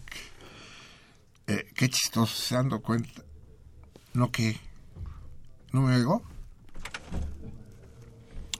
[1.48, 3.22] Eh, qué chistoso, se dando cuenta.
[4.14, 4.58] ¿No qué?
[5.72, 6.22] ¿No me oigo?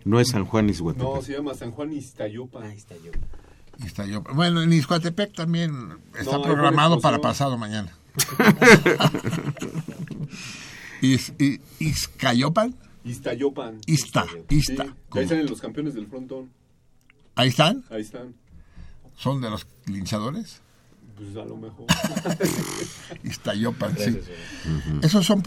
[0.07, 1.04] No es San Juan Izhuatepec.
[1.04, 2.61] No, se llama San Juan Iztayopa.
[2.62, 4.32] Ah, Iztayopa.
[4.32, 7.92] Bueno, en Izhuatepec también está programado para pasado mañana.
[11.02, 11.32] Is,
[11.80, 12.76] ¿Izcayopan?
[13.04, 13.80] Iztayopan.
[13.86, 14.94] Ista, Ista.
[15.11, 16.50] ahí están los campeones del frontón.
[17.34, 17.84] ¿Ahí están?
[17.90, 18.32] Ahí están.
[19.16, 20.62] ¿Son de los linchadores?
[21.16, 21.86] Pues a lo mejor.
[23.24, 24.20] Iztayopan, sí.
[25.02, 25.42] Esos son,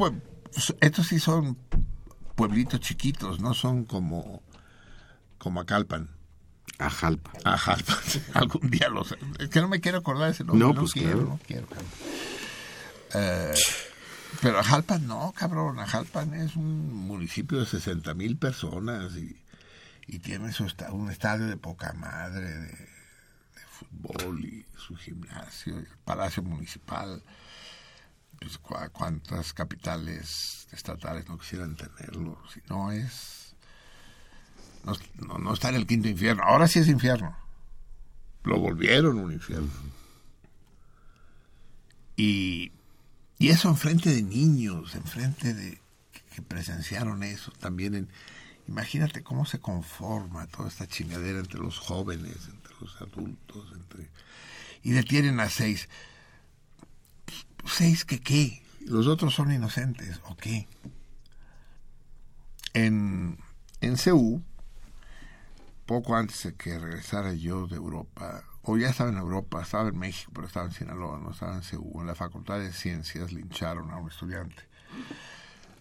[0.82, 1.56] estos sí son
[2.36, 4.42] pueblitos chiquitos, no son como,
[5.40, 6.10] como Acalpan.
[6.78, 7.32] Ajalpa.
[7.44, 7.98] Ajalpa.
[8.36, 9.16] Algún día los...
[9.40, 10.68] Es que no me quiero acordar ese nombre.
[10.68, 11.68] No, pues quiero, no quiero.
[13.16, 13.56] Eh,
[14.42, 15.80] pero Ajalpan no, cabrón.
[15.80, 19.42] Ajalpan es un municipio de 60 mil personas y,
[20.08, 22.90] y tiene su, un estadio de poca madre, de,
[23.72, 27.24] fútbol y su gimnasio, el palacio municipal.
[28.40, 28.58] Pues,
[28.94, 33.39] cuántas capitales estatales no quisieran tenerlo, si no es
[34.84, 37.36] no, no, está en el quinto infierno, ahora sí es infierno,
[38.44, 39.70] lo volvieron un infierno.
[42.16, 42.72] Y,
[43.38, 45.80] y eso enfrente de niños, enfrente de
[46.34, 48.10] que presenciaron eso también
[48.68, 54.10] imagínate cómo se conforma toda esta chingadera entre los jóvenes, entre los adultos, entre
[54.84, 55.90] y detienen a seis.
[57.66, 58.62] ¿Seis que qué?
[58.86, 60.68] ¿Los otros son inocentes o qué?
[62.74, 63.38] En,
[63.82, 63.98] en
[65.90, 69.98] poco antes de que regresara yo de Europa, o ya estaba en Europa, estaba en
[69.98, 73.90] México, pero estaba en Sinaloa, no estaba en CEU, en la Facultad de Ciencias lincharon
[73.90, 74.62] a un estudiante.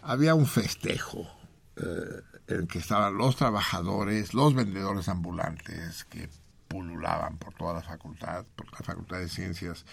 [0.01, 1.29] Había un festejo
[1.77, 6.31] eh, en que estaban los trabajadores, los vendedores ambulantes que
[6.69, 9.85] pululaban por toda la facultad, porque la Facultad de Ciencias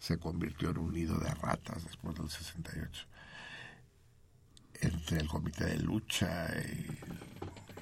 [0.00, 3.06] se convirtió en un nido de ratas después del 68.
[4.80, 6.48] Entre el comité de lucha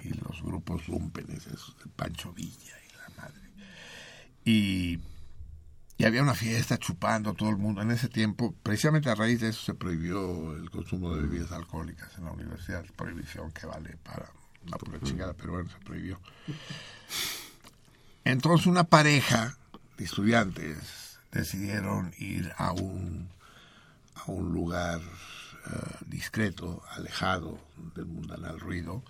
[0.03, 3.51] y, los grupos lumpenes, esos de Pancho Villa y la madre.
[4.45, 4.99] Y,
[5.99, 7.83] y había una fiesta chupando todo el mundo.
[7.83, 12.17] En ese tiempo, precisamente a raíz de eso, se prohibió el consumo de bebidas alcohólicas
[12.19, 12.85] en la universidad.
[12.97, 14.31] Prohibición que vale para
[14.67, 16.21] la pura chingada, pero bueno, se prohibió.
[18.25, 19.57] Entonces una pareja
[19.97, 23.29] de estudiantes decidieron ir a un,
[24.15, 27.59] a un lugar eh, discreto, alejado
[27.95, 29.03] del mundanal ruido,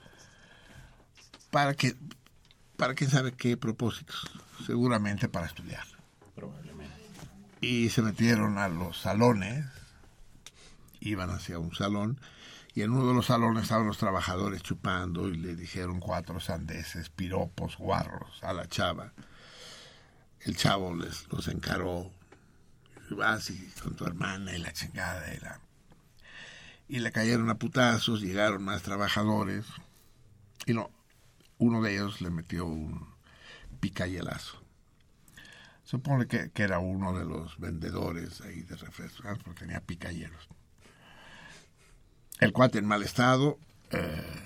[1.51, 1.97] para que,
[2.77, 4.31] para quién sabe qué propósitos,
[4.67, 5.87] seguramente para estudiar.
[6.35, 6.95] Probablemente.
[7.61, 9.67] Y se metieron a los salones,
[11.01, 12.21] iban hacia un salón,
[12.75, 17.11] y en uno de los salones estaban los trabajadores chupando y le dijeron cuatro sandeces,
[17.11, 19.13] piropos, guarros a la chava.
[20.41, 22.11] El chavo les los encaró,
[23.11, 25.61] vas y con tu hermana y la chingada y la...
[26.89, 29.67] Y le cayeron a putazos, llegaron más trabajadores
[30.67, 30.91] y no,
[31.61, 33.15] uno de ellos le metió un
[33.79, 34.61] picayelazo.
[35.85, 40.49] Supone que, era uno de los vendedores ahí de refrescos, porque tenía picayelos.
[42.39, 43.59] El cuate en mal estado,
[43.91, 44.43] eh,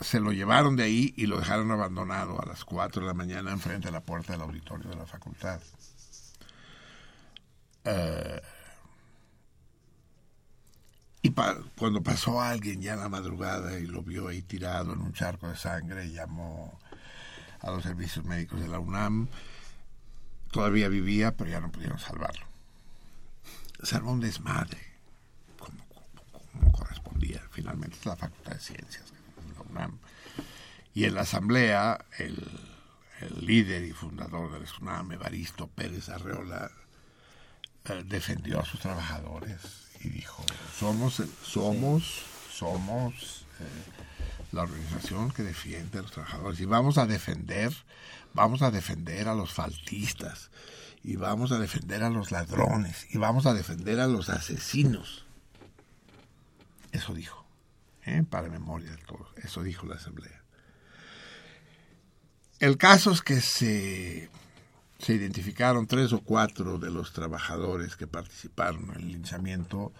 [0.00, 3.52] se lo llevaron de ahí y lo dejaron abandonado a las 4 de la mañana
[3.52, 5.60] enfrente de la puerta del auditorio de la facultad.
[7.84, 8.40] Eh,
[11.24, 11.32] y
[11.76, 15.48] cuando pasó alguien ya en la madrugada y lo vio ahí tirado en un charco
[15.48, 16.78] de sangre, llamó
[17.60, 19.28] a los servicios médicos de la UNAM.
[20.50, 22.44] Todavía vivía, pero ya no pudieron salvarlo.
[23.82, 24.78] Se armó un desmadre,
[25.58, 27.42] como, correspondía.
[27.52, 29.98] Finalmente es la Facultad de Ciencias de la UNAM.
[30.92, 32.36] Y en la asamblea, el,
[33.22, 36.70] el líder y fundador de la UNAM, Evaristo Pérez Arreola,
[37.86, 40.44] eh, defendió a sus trabajadores y dijo,
[40.78, 43.64] somos, somos, somos eh,
[44.52, 47.72] la organización que defiende a los trabajadores y vamos a defender,
[48.34, 50.50] vamos a defender a los faltistas
[51.02, 55.26] y vamos a defender a los ladrones y vamos a defender a los asesinos.
[56.92, 57.44] Eso dijo,
[58.04, 58.22] ¿eh?
[58.28, 60.42] para memoria de todo, eso dijo la asamblea.
[62.60, 64.30] El caso es que se
[65.04, 69.92] se identificaron tres o cuatro de los trabajadores que participaron en el linchamiento,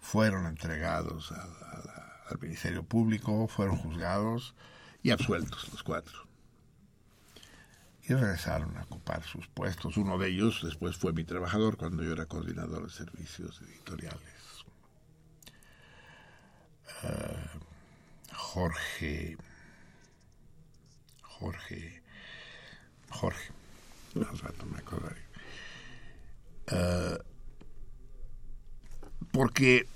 [0.00, 4.56] fueron entregados al Ministerio Público, fueron juzgados
[5.00, 6.26] y absueltos los cuatro.
[8.02, 9.96] Y regresaron a ocupar sus puestos.
[9.96, 14.64] Uno de ellos después fue mi trabajador cuando yo era coordinador de servicios editoriales.
[17.04, 17.46] Eh,
[18.32, 19.36] Jorge.
[21.22, 22.02] Jorge.
[23.10, 23.65] Jorge
[26.68, 27.18] Eh,
[29.30, 29.86] porque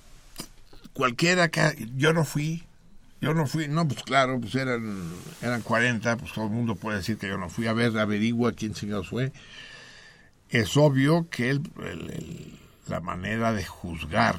[0.92, 1.88] cualquiera que...
[1.96, 2.64] Yo no fui,
[3.20, 5.12] yo no fui, no, pues claro, pues eran,
[5.42, 7.66] eran 40, pues todo el mundo puede decir que yo no fui.
[7.66, 9.32] A ver, averigua quién chingados fue.
[10.48, 11.60] Es obvio que
[12.88, 14.38] la manera de juzgar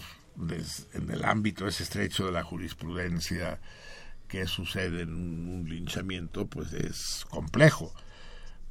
[0.94, 3.60] en el ámbito ese estrecho de la jurisprudencia
[4.28, 7.94] que sucede en un linchamiento, pues es complejo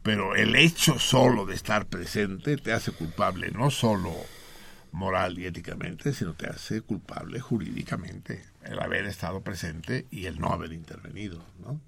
[0.03, 4.14] pero el hecho solo de estar presente te hace culpable, no solo
[4.92, 10.48] moral y éticamente, sino te hace culpable jurídicamente el haber estado presente y el no
[10.48, 11.80] haber intervenido, ¿no?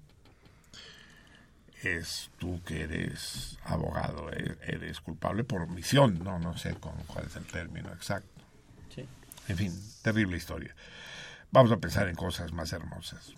[1.81, 7.35] Es tú que eres abogado, e-, eres culpable por omisión, no, no sé cuál es
[7.35, 8.29] el término exacto.
[9.49, 10.73] En fin, terrible historia.
[11.53, 13.35] Vamos a pensar en cosas más hermosas.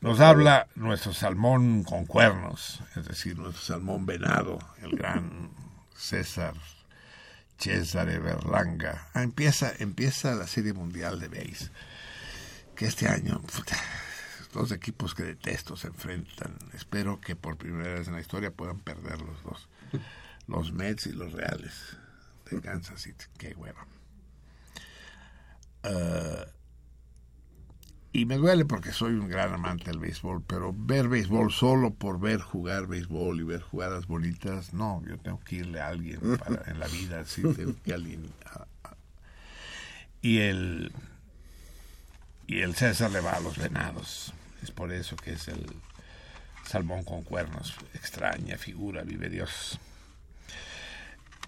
[0.00, 5.52] Nos habla nuestro salmón con cuernos, es decir, nuestro salmón venado, el gran
[5.94, 6.54] César
[7.56, 9.06] Cesare Berlanga.
[9.14, 11.70] Ah, empieza, empieza la Serie Mundial de Base,
[12.74, 13.40] que este año
[14.52, 16.58] dos equipos que detesto se enfrentan.
[16.72, 19.68] Espero que por primera vez en la historia puedan perder los dos,
[20.48, 21.96] los Mets y los Reales
[22.50, 23.26] de Kansas City.
[23.38, 23.86] Qué hueva.
[25.84, 26.63] Uh,
[28.14, 32.20] y me duele porque soy un gran amante del béisbol, pero ver béisbol solo por
[32.20, 36.20] ver jugar béisbol y ver jugadas bonitas, no, yo tengo que irle a alguien
[36.66, 38.30] en la vida, sí, tengo que alguien.
[40.22, 40.92] y el
[42.46, 45.66] y el César le va a los venados, es por eso que es el
[46.64, 49.80] salmón con cuernos, extraña figura, vive Dios.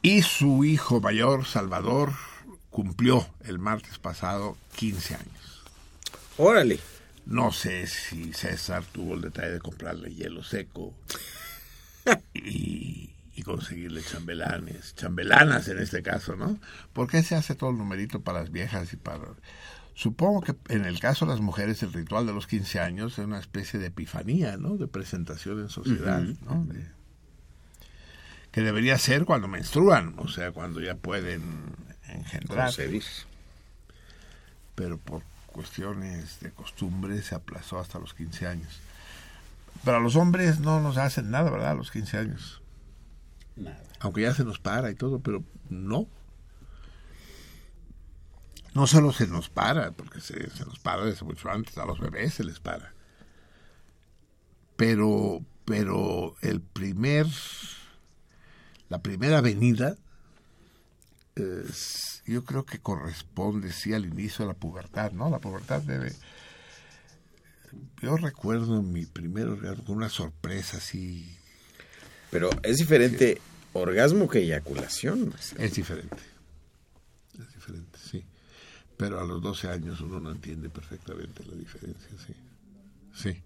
[0.03, 2.13] Y su hijo mayor, Salvador,
[2.71, 5.36] cumplió el martes pasado 15 años.
[6.39, 6.79] Órale.
[7.27, 10.95] No sé si César tuvo el detalle de comprarle hielo seco
[12.35, 13.11] y,
[13.45, 16.59] conseguirle chambelanes, chambelanas en este caso, ¿no?
[16.93, 19.23] ¿Por qué se hace todo el numerito para las viejas y para...
[19.95, 23.25] Supongo que en el caso de las mujeres el ritual de los 15 años es
[23.25, 24.77] una especie de epifanía, ¿no?
[24.77, 26.67] De presentación en sociedad, ¿no?
[28.51, 31.43] que debería ser cuando menstruan, o sea, cuando ya pueden
[32.09, 32.73] engendrar.
[34.75, 35.23] Pero por
[35.57, 38.79] cuestiones de costumbre se aplazó hasta los 15 años.
[39.85, 41.71] Pero a los hombres no nos hacen nada, ¿verdad?
[41.71, 42.61] A los 15 años.
[43.57, 43.83] Nada.
[44.01, 46.07] Aunque ya se nos para y todo, pero no.
[48.75, 51.99] No solo se nos para, porque se, se nos para desde mucho antes, a los
[51.99, 52.93] bebés se les para.
[54.77, 57.27] Pero, pero el primer,
[58.91, 59.97] la primera venida
[62.25, 65.31] yo creo que corresponde sí al inicio de la pubertad, ¿no?
[65.31, 66.13] La pubertad debe...
[68.01, 71.37] Yo recuerdo mi primer orgasmo con una sorpresa así...
[72.31, 73.41] Pero es diferente
[73.73, 75.35] orgasmo que eyaculación.
[75.59, 76.17] Es diferente.
[77.39, 78.25] Es diferente, sí.
[78.97, 82.35] Pero a los 12 años uno no entiende perfectamente la diferencia, sí.
[83.15, 83.43] Sí.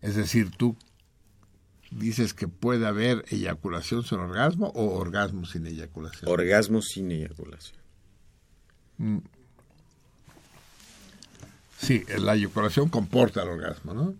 [0.00, 0.76] Es decir, tú
[1.92, 6.30] dices que puede haber eyaculación sin orgasmo o orgasmo sin eyaculación.
[6.30, 7.80] Orgasmo sin eyaculación.
[8.98, 9.18] Mm.
[11.78, 14.14] Sí, la eyaculación comporta el orgasmo, ¿no?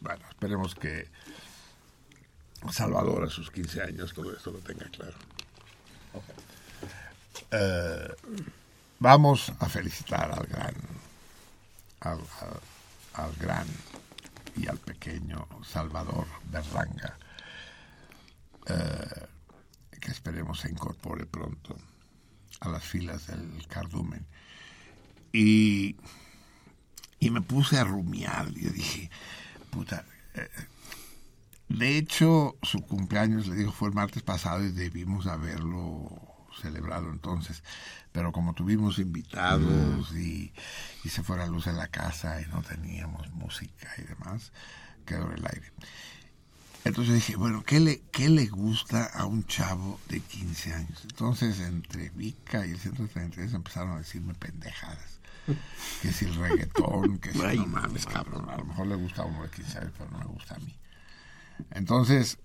[0.00, 1.08] Bueno, esperemos que
[2.70, 5.16] Salvador a sus 15 años todo esto lo tenga claro.
[7.50, 8.14] Eh,
[8.98, 10.74] vamos a felicitar al gran,
[12.00, 13.66] al, gran
[14.56, 17.18] y al pequeño Salvador Berlanga,
[18.66, 19.26] eh,
[20.00, 21.76] que esperemos se incorpore pronto
[22.60, 24.26] a las filas del cardumen.
[25.32, 25.96] Y,
[27.18, 29.10] y me puse a rumiar, y dije,
[29.70, 30.48] puta, eh,
[31.68, 36.29] de hecho, su cumpleaños, le digo, fue el martes pasado y debimos haberlo
[36.60, 37.62] celebrado entonces.
[38.12, 40.52] Pero como tuvimos invitados y,
[41.08, 44.52] se fue la luz en la casa y no teníamos música y demás,
[45.06, 45.72] quedó en el aire.
[46.84, 51.02] Entonces dije, bueno, ¿qué le, ¿qué le gusta a un chavo de 15 años?
[51.02, 55.20] Entonces, entre Vica y el Centro de 33 empezaron a decirme pendejadas.
[56.00, 58.48] Que si el reggaetón, que si no mames, cabrón.
[58.48, 60.58] A lo mejor le gusta a uno de 15 años, pero no me gusta a
[60.58, 60.74] mí.
[61.72, 62.38] Entonces,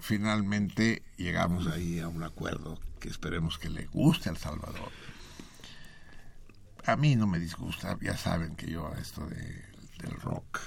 [0.00, 4.90] finalmente llegamos ahí a un acuerdo que esperemos que le guste al Salvador.
[6.84, 9.64] A mí no me disgusta, ya saben que yo a esto de,
[10.02, 10.60] del rock.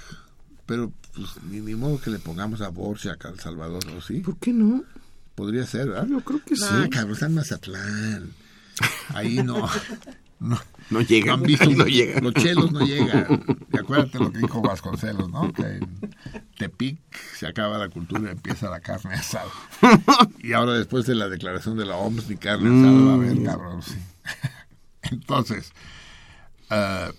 [0.66, 4.00] Pero pues ni, ni modo que le pongamos a Borjak al Salvador, ¿no?
[4.00, 4.20] ¿Sí?
[4.20, 4.84] ¿Por qué no?
[5.34, 6.06] Podría ser, ¿verdad?
[6.06, 6.64] Yo creo que sí.
[6.90, 8.32] cabrón, está en Mazatlán.
[9.08, 9.68] Ahí no.
[10.42, 10.58] No,
[10.90, 11.40] no llegan.
[11.40, 11.46] no
[11.86, 12.24] llegan.
[12.24, 13.44] Los chelos no llegan.
[13.72, 15.52] Y acuérdate lo que dijo Vasconcelos, ¿no?
[15.52, 16.16] Que en
[16.58, 16.98] Tepic
[17.38, 19.50] se acaba la cultura y empieza la carne asada.
[20.42, 23.36] Y ahora después de la declaración de la OMS, ni carne asada va a haber,
[23.36, 23.44] mm.
[23.44, 23.82] cabrón.
[23.82, 23.94] Sí.
[25.02, 25.72] Entonces,
[26.70, 27.12] uh,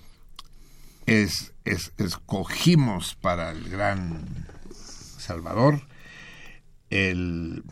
[1.05, 4.45] es, es, escogimos para el gran
[5.17, 5.81] Salvador
[6.89, 7.63] el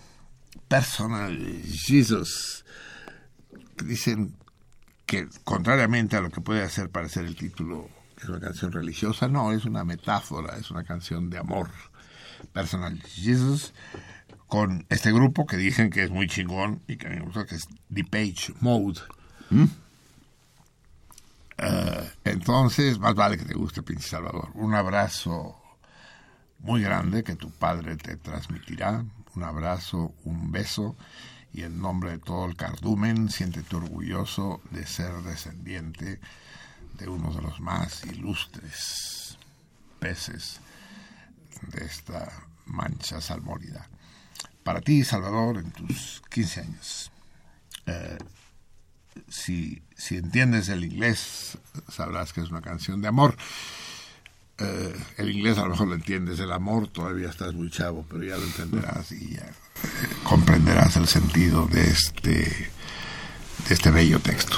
[0.70, 2.64] personal Jesus.
[3.84, 4.36] Dicen
[5.12, 9.52] que contrariamente a lo que puede hacer parecer el título, es una canción religiosa, no,
[9.52, 11.70] es una metáfora, es una canción de amor
[12.54, 12.98] personal.
[13.04, 13.74] Jesus,
[14.48, 17.46] con este grupo que dicen que es muy chingón y que a mí me gusta,
[17.46, 17.68] que es
[18.10, 19.02] Page Mode.
[19.50, 19.66] ¿Mm?
[21.58, 24.52] Eh, entonces, más vale que te guste, Pinche Salvador.
[24.54, 25.58] Un abrazo
[26.60, 29.04] muy grande que tu padre te transmitirá.
[29.36, 30.96] Un abrazo, un beso
[31.54, 36.20] y en nombre de todo el cardumen, siéntete orgulloso de ser descendiente
[36.98, 39.38] de uno de los más ilustres
[40.00, 40.60] peces
[41.68, 42.32] de esta
[42.66, 43.90] mancha salmórida.
[44.64, 47.12] Para ti, Salvador, en tus 15 años,
[47.86, 48.18] eh,
[49.28, 51.58] si, si entiendes el inglés,
[51.90, 53.36] sabrás que es una canción de amor.
[54.58, 58.24] Eh, el inglés a lo mejor lo entiendes, el amor todavía estás muy chavo, pero
[58.24, 59.52] ya lo entenderás y ya
[60.24, 64.58] comprenderás el sentido de este, de este bello texto.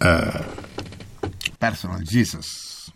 [0.00, 0.42] Uh,
[1.58, 2.92] personal Jesus.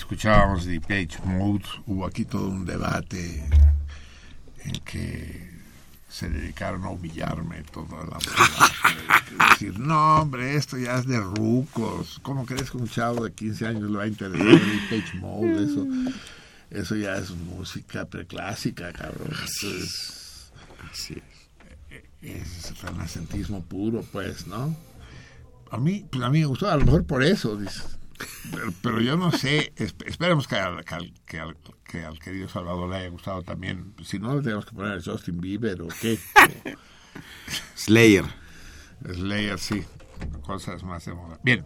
[0.00, 3.44] Escuchábamos The Page Mode, hubo aquí todo un debate
[4.64, 5.50] en que
[6.08, 8.18] se dedicaron a humillarme toda la
[9.50, 13.66] decir, no hombre, esto ya es de rucos, ¿cómo crees que un chavo de 15
[13.66, 15.64] años le va a interesar el Page Mode?
[15.64, 15.86] Eso,
[16.70, 19.30] eso ya es música preclásica, cabrón.
[19.32, 20.50] es,
[20.90, 21.22] Así
[22.22, 22.22] es.
[22.22, 24.74] es renacentismo puro, pues, ¿no?
[25.70, 27.99] A mí, pues a mí me gustó, a lo mejor por eso, dice.
[28.50, 32.18] Pero, pero yo no sé, esp- esperemos que al, que, al, que, al, que al
[32.18, 33.94] querido Salvador le haya gustado también.
[34.04, 36.18] Si no, le tenemos que poner a Justin Bieber o qué.
[37.74, 38.24] Slayer.
[39.04, 39.84] Slayer, sí.
[40.42, 41.38] Cosas más de moda.
[41.42, 41.64] Bien.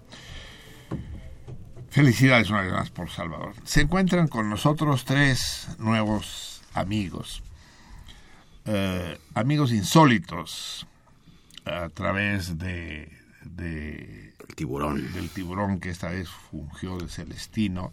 [1.91, 3.55] Felicidades una vez más por Salvador.
[3.65, 7.43] Se encuentran con nosotros tres nuevos amigos.
[8.67, 10.87] Eh, amigos insólitos
[11.65, 13.13] a través de,
[13.45, 15.13] de El tiburón.
[15.13, 17.93] del tiburón que esta vez fungió de Celestino.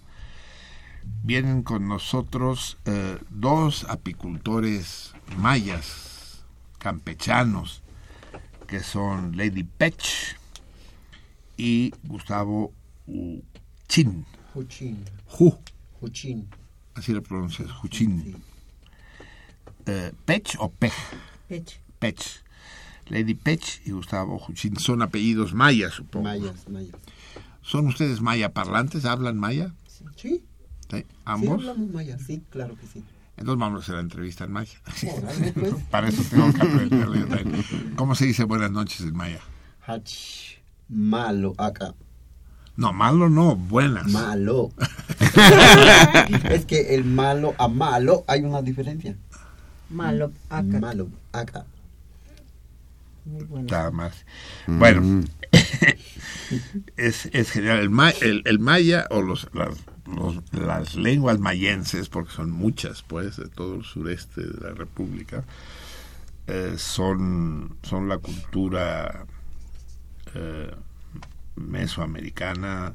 [1.24, 6.46] Vienen con nosotros eh, dos apicultores mayas,
[6.78, 7.82] campechanos,
[8.68, 10.38] que son Lady Pech
[11.58, 12.72] y Gustavo
[13.08, 14.28] Uchin.
[14.54, 15.04] Huchin.
[15.30, 15.58] Ju,
[16.00, 16.48] Huchin.
[16.94, 18.36] así lo pronuncias, Juchin.
[19.88, 20.94] Eh, ¿Pech o Pej?
[21.48, 21.82] Pech.
[21.98, 22.41] Pech.
[23.12, 26.24] Lady Pech y Gustavo Juchin son apellidos mayas, supongo.
[26.24, 26.96] Mayas, mayas.
[27.62, 29.04] ¿Son ustedes maya parlantes?
[29.04, 29.74] ¿Hablan maya?
[29.86, 30.06] Sí.
[30.16, 30.30] ¿Sí?
[30.90, 30.98] ¿Sí?
[30.98, 31.60] Sí, ¿Ambos?
[31.60, 33.04] hablamos maya, sí, claro que sí.
[33.36, 34.80] Entonces vamos a hacer la entrevista en maya.
[34.86, 35.74] Pues.
[35.92, 37.66] Para eso tengo que aprenderlo yo también.
[37.98, 39.42] ¿Cómo se dice buenas noches en maya?
[39.86, 40.60] Hach.
[40.88, 41.94] Malo, acá.
[42.78, 44.08] No, malo no, buenas.
[44.08, 44.72] Malo.
[46.50, 49.18] es que el malo a malo hay una diferencia.
[49.90, 50.80] Malo, acá.
[50.80, 51.66] Malo, acá.
[53.26, 53.68] Muy bueno.
[53.70, 54.26] Nada más.
[54.68, 55.24] Bueno,
[56.98, 57.80] es, es genial.
[57.80, 63.04] El, ma- el, el maya o los, las, los- las lenguas mayenses, porque son muchas,
[63.04, 65.44] pues, de todo el sureste de la República,
[66.48, 69.26] eh, son, son la cultura
[70.34, 70.72] eh,
[71.56, 72.94] mesoamericana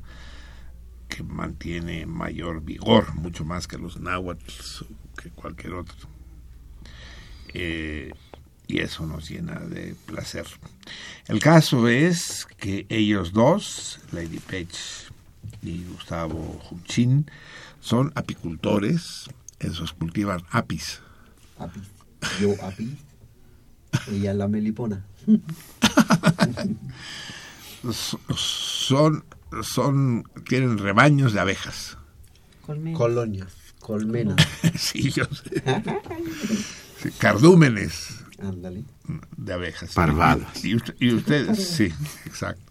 [1.09, 4.43] que mantiene mayor vigor, mucho más que los náhuatl
[4.83, 5.95] o que cualquier otro.
[7.55, 8.13] Eh,
[8.69, 10.47] y eso nos llena de placer.
[11.29, 15.11] El caso es que ellos dos, Lady Page
[15.63, 17.31] y Gustavo Juchin,
[17.81, 21.01] son apicultores, esos cultivan apis.
[21.59, 21.83] Apis.
[22.41, 22.91] Yo apis.
[24.11, 25.05] Ella la melipona.
[28.35, 29.25] Son,
[29.63, 31.97] son, tienen rebaños de abejas.
[32.63, 32.99] Colmena.
[32.99, 33.53] Colonias.
[33.79, 34.37] Colmenas.
[34.77, 35.63] sí, yo sé.
[37.11, 38.25] Sí, cardúmenes
[39.37, 39.93] de abejas.
[39.95, 40.65] Parvadas.
[40.65, 41.85] Y, usted- y ustedes, sí,
[42.27, 42.63] exacto.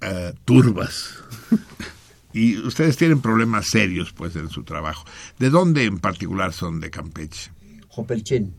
[0.00, 1.14] Eh, turbas.
[2.32, 5.04] Y ustedes tienen problemas serios, pues, en su trabajo.
[5.38, 7.50] ¿De dónde en particular son de Campeche?
[7.88, 8.52] Jopelchen.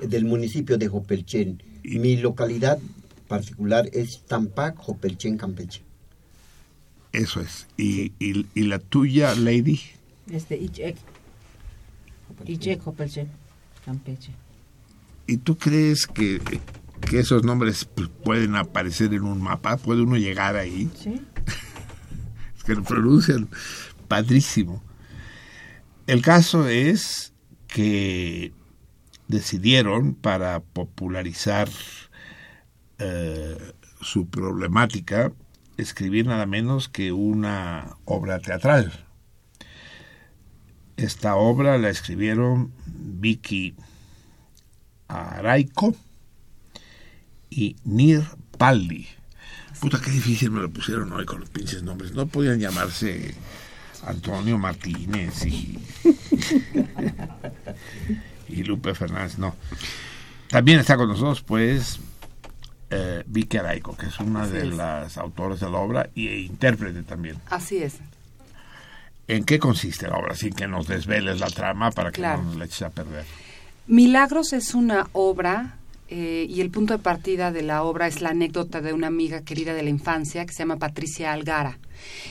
[0.00, 1.62] Del municipio de Jopelchen.
[1.84, 2.78] Mi localidad
[3.26, 5.82] particular es Tampac, Jopelchen, Campeche.
[7.12, 7.66] Eso es.
[7.76, 9.80] ¿Y, y, y la tuya, Lady?
[10.30, 10.96] Este, Ichek.
[12.46, 13.28] Ichek, Jopelchen,
[13.88, 14.32] Campeche.
[15.26, 16.42] ¿Y tú crees que,
[17.00, 19.78] que esos nombres pues, pueden aparecer en un mapa?
[19.78, 20.90] ¿Puede uno llegar ahí?
[20.94, 21.22] ¿Sí?
[22.54, 23.48] Es que lo pronuncian
[24.08, 24.82] padrísimo.
[26.06, 27.32] El caso es
[27.66, 28.52] que
[29.26, 31.70] decidieron para popularizar
[32.98, 33.72] eh,
[34.02, 35.32] su problemática
[35.78, 39.07] escribir nada menos que una obra teatral.
[40.98, 43.76] Esta obra la escribieron Vicky
[45.06, 45.94] Araico
[47.48, 48.24] y Nir
[48.58, 49.06] Paldi.
[49.80, 52.14] Puta, qué difícil me lo pusieron hoy con los pinches nombres.
[52.14, 53.32] No podían llamarse
[54.04, 55.78] Antonio Martínez y,
[58.48, 59.54] y Lupe Fernández, no.
[60.48, 62.00] También está con nosotros, pues,
[62.90, 64.74] eh, Vicky Araico, que es una de es.
[64.74, 67.36] las autores de la obra y e intérprete también.
[67.50, 67.98] Así es.
[69.28, 70.34] ¿En qué consiste la obra?
[70.34, 72.38] Sin que nos desveles la trama para que Claro.
[72.42, 73.24] no nos la eches a perder.
[73.86, 75.76] Milagros es una obra
[76.10, 79.42] eh, y el punto de partida de la obra es la anécdota de una amiga
[79.42, 81.78] querida de la infancia que se llama Patricia Algara.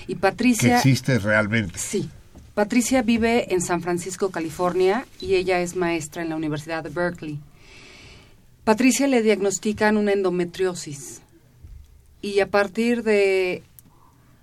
[0.07, 0.77] Y Que Patricia...
[0.77, 1.77] existe realmente.
[1.77, 2.09] Sí.
[2.55, 7.39] Patricia vive en San Francisco, California, y ella es maestra en la Universidad de Berkeley.
[8.63, 11.21] Patricia le diagnostican una endometriosis.
[12.21, 13.61] Y a partir de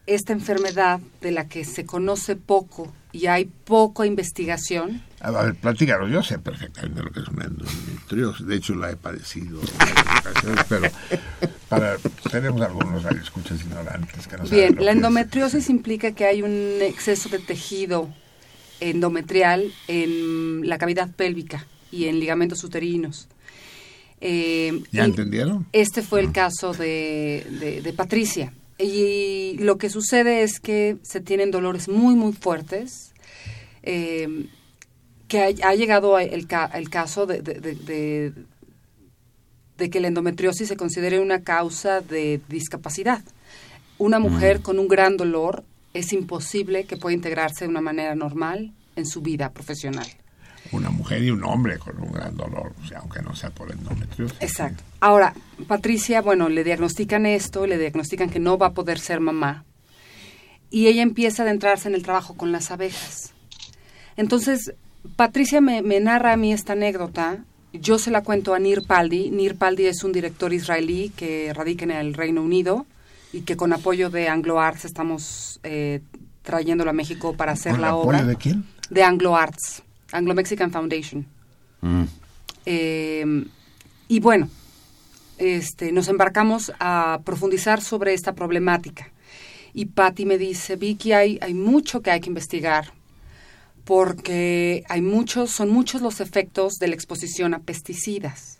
[0.06, 5.02] esta enfermedad de la que se conoce poco y hay poca investigación.
[5.20, 8.96] A ver, platícalo, yo sé perfectamente lo que es una endometriosis, de hecho la he
[8.96, 9.60] padecido
[10.68, 10.90] pero
[11.68, 11.96] para,
[12.30, 17.38] tenemos algunos escuchas ignorantes que no Bien, la endometriosis implica que hay un exceso de
[17.38, 18.12] tejido
[18.80, 23.28] endometrial en la cavidad pélvica y en ligamentos uterinos.
[24.20, 25.66] Eh, ¿Ya entendieron?
[25.72, 28.52] Este fue el caso de, de, Patricia.
[28.78, 33.12] Y lo que sucede es que se tienen dolores muy, muy fuertes,
[33.82, 34.48] eh,
[35.28, 38.32] que ha, llegado el, el caso de, de,
[39.76, 43.22] de, que la endometriosis se considere una causa de discapacidad.
[43.98, 44.62] Una mujer mm.
[44.62, 49.22] con un gran dolor es imposible que pueda integrarse de una manera normal en su
[49.22, 50.06] vida profesional
[50.74, 53.70] una mujer y un hombre con un gran dolor, o sea, aunque no sea por
[53.70, 54.36] endometriosis.
[54.40, 54.82] Exacto.
[55.00, 55.34] Ahora,
[55.66, 59.64] Patricia, bueno, le diagnostican esto, le diagnostican que no va a poder ser mamá,
[60.70, 63.32] y ella empieza a adentrarse en el trabajo con las abejas.
[64.16, 64.74] Entonces,
[65.16, 69.30] Patricia me, narra a mí esta anécdota, yo se la cuento a Nir Paldi.
[69.30, 72.86] Nir Paldi es un director israelí que radica en el Reino Unido
[73.32, 76.00] y que con apoyo de Anglo Arts estamos eh,
[76.42, 78.24] trayéndolo a México para hacer la obra.
[78.24, 78.64] de quién?
[78.90, 79.82] De Anglo Arts.
[80.14, 81.26] Anglo-Mexican Foundation.
[81.80, 82.04] Mm.
[82.66, 83.44] Eh,
[84.08, 84.48] y bueno,
[85.38, 89.10] este, nos embarcamos a profundizar sobre esta problemática.
[89.72, 92.92] Y Patty me dice, Vicky, hay, hay mucho que hay que investigar
[93.84, 98.58] porque hay muchos, son muchos los efectos de la exposición a pesticidas.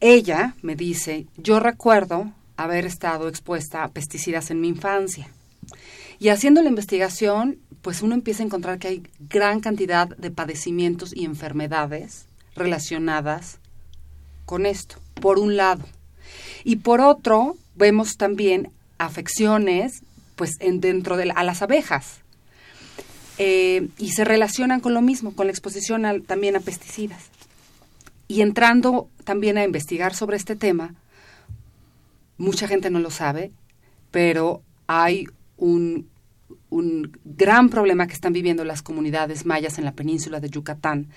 [0.00, 5.28] Ella me dice, yo recuerdo haber estado expuesta a pesticidas en mi infancia.
[6.18, 11.14] Y haciendo la investigación, pues uno empieza a encontrar que hay gran cantidad de padecimientos
[11.14, 13.58] y enfermedades relacionadas
[14.44, 15.84] con esto, por un lado.
[16.64, 20.02] Y por otro, vemos también afecciones
[20.36, 22.20] pues en, dentro de a las abejas.
[23.38, 27.30] Eh, y se relacionan con lo mismo, con la exposición también a pesticidas.
[28.28, 30.94] Y entrando también a investigar sobre este tema,
[32.36, 33.50] mucha gente no lo sabe,
[34.10, 35.26] pero hay
[35.56, 36.08] un
[36.68, 41.08] un gran problema que están viviendo las comunidades mayas en la península de Yucatán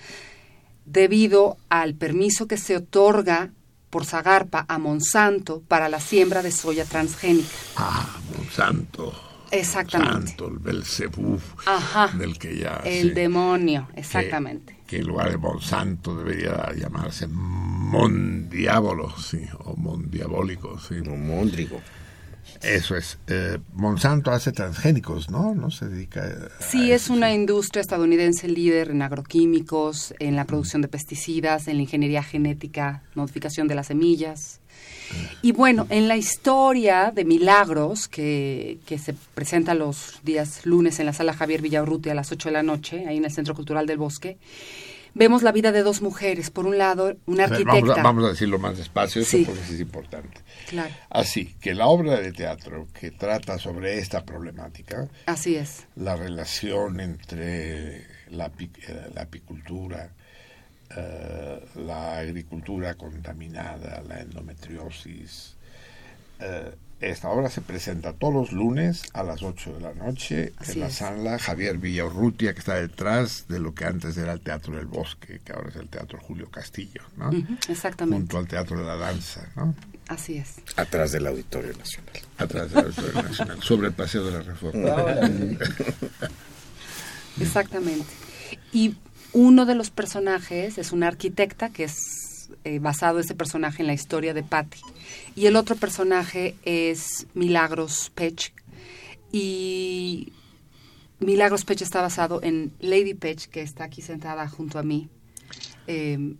[0.84, 3.52] debido al permiso que se otorga
[3.90, 7.48] por Zagarpa a Monsanto para la siembra de soya transgénica.
[7.76, 9.14] Ah, Monsanto.
[9.50, 10.12] Exactamente.
[10.12, 11.38] Monsanto, el Belcebú,
[12.18, 12.82] del que ya...
[12.84, 14.80] El demonio, exactamente.
[14.86, 20.96] Que, en lugar de Monsanto debería llamarse Mondiábolo, sí, o Mondiabólico, sí.
[20.98, 21.80] O Mondrigo.
[22.62, 23.18] Eso es.
[23.26, 25.54] Eh, Monsanto hace transgénicos, ¿no?
[25.54, 26.22] No se dedica.
[26.22, 31.76] A sí, es una industria estadounidense líder en agroquímicos, en la producción de pesticidas, en
[31.76, 34.60] la ingeniería genética, modificación de las semillas.
[35.42, 41.06] Y bueno, en la historia de Milagros, que, que se presenta los días lunes en
[41.06, 43.86] la sala Javier Villaurruti a las 8 de la noche, ahí en el Centro Cultural
[43.86, 44.38] del Bosque,
[45.14, 46.50] vemos la vida de dos mujeres.
[46.50, 48.02] Por un lado, una arquitecta.
[48.02, 50.40] Vamos a, decirlo más despacio, eso porque es importante.
[50.68, 50.94] Claro.
[51.10, 55.08] Así que la obra de teatro que trata sobre esta problemática.
[55.26, 55.86] Así es.
[55.96, 60.10] La relación entre la, eh, la apicultura,
[60.96, 65.56] eh, la agricultura contaminada, la endometriosis,
[66.40, 66.74] eh,
[67.10, 70.90] esta obra se presenta todos los lunes a las 8 de la noche en la
[70.90, 75.40] sala Javier Villaurrutia, que está detrás de lo que antes era el Teatro del Bosque,
[75.44, 77.30] que ahora es el Teatro Julio Castillo, ¿no?
[77.68, 78.20] exactamente.
[78.20, 79.74] Junto al Teatro de la Danza, ¿no?
[80.08, 80.56] Así es.
[80.76, 82.14] Atrás del Auditorio Nacional.
[82.38, 84.90] Atrás del Auditorio Nacional, sobre el Paseo de la Reforma.
[87.40, 88.06] Exactamente.
[88.72, 88.96] Y
[89.32, 92.24] uno de los personajes es una arquitecta que es
[92.64, 94.80] eh, basado ese personaje en la historia de Patty
[95.36, 98.52] y el otro personaje es Milagros Pech.
[99.32, 100.32] Y
[101.18, 105.08] Milagros Pech está basado en Lady Pech, que está aquí sentada junto a mí.
[105.86, 106.36] Em,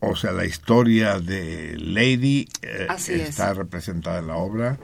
[0.00, 4.78] o sea, la historia de Lady eh, está representada en la obra.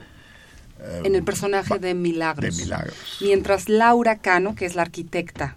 [0.81, 2.57] Eh, en el personaje de Milagros.
[2.57, 3.19] de Milagros.
[3.21, 5.57] Mientras Laura Cano, que es la arquitecta,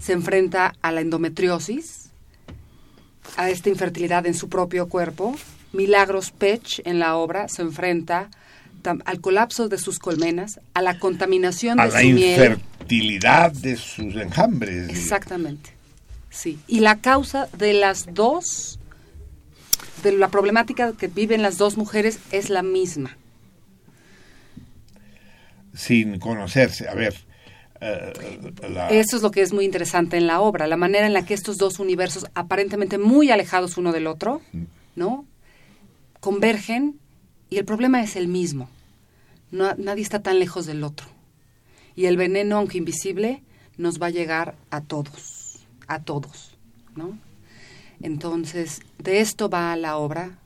[0.00, 2.10] se enfrenta a la endometriosis,
[3.36, 5.36] a esta infertilidad en su propio cuerpo,
[5.72, 8.30] Milagros Pech en la obra se enfrenta
[9.04, 12.34] al colapso de sus colmenas, a la contaminación de su miel.
[12.34, 14.88] A la infertilidad de sus enjambres.
[14.88, 15.70] Exactamente,
[16.30, 16.58] sí.
[16.66, 18.78] Y la causa de las dos,
[20.02, 23.16] de la problemática que viven las dos mujeres es la misma.
[25.74, 27.14] Sin conocerse, a ver.
[27.80, 28.12] Eh,
[28.90, 31.34] Eso es lo que es muy interesante en la obra, la manera en la que
[31.34, 34.40] estos dos universos aparentemente muy alejados uno del otro,
[34.96, 35.26] ¿no?
[36.20, 36.98] Convergen
[37.50, 38.68] y el problema es el mismo.
[39.50, 41.06] No- nadie está tan lejos del otro.
[41.96, 43.42] Y el veneno, aunque invisible,
[43.76, 46.56] nos va a llegar a todos, a todos,
[46.96, 47.18] ¿no?
[48.00, 50.38] Entonces, de esto va la obra.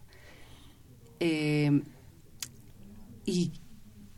[1.20, 1.82] eh,
[3.24, 3.52] y,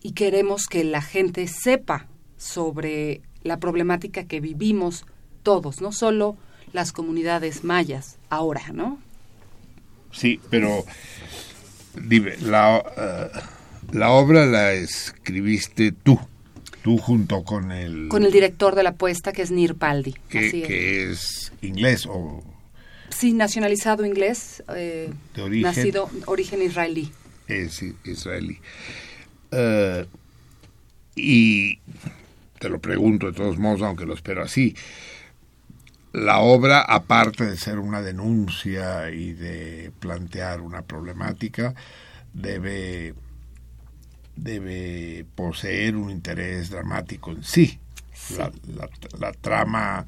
[0.01, 2.07] y queremos que la gente sepa
[2.39, 5.05] sobre la problemática que vivimos
[5.43, 6.37] todos, no solo
[6.73, 8.99] las comunidades mayas ahora, ¿no?
[10.15, 10.85] Sí, pero
[12.01, 13.39] dime, la, eh,
[13.93, 16.19] la obra la escribiste tú,
[16.83, 20.15] tú junto con el Con el director de la puesta, que es Nir Paldi.
[20.29, 20.69] que, Así es.
[20.69, 22.43] que es inglés o
[23.11, 25.63] Sí, nacionalizado inglés, eh, De origen.
[25.63, 27.13] nacido origen israelí.
[27.47, 28.59] es israelí.
[29.53, 30.07] Eh,
[31.15, 31.79] y
[32.59, 34.75] te lo pregunto de todos modos, aunque lo espero así.
[36.15, 41.75] La obra, aparte de ser una denuncia y de plantear una problemática,
[42.33, 43.15] debe,
[44.37, 47.81] debe poseer un interés dramático en sí.
[48.39, 48.89] La, la-
[49.19, 50.07] la trama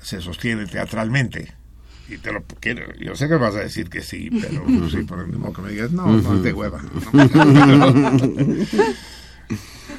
[0.00, 1.52] se sostiene teatralmente.
[2.08, 5.18] Y te lo quiero, yo sé que vas a decir que sí, pero sí, por
[5.18, 6.80] el mismo que me digas, no, no es de hueva.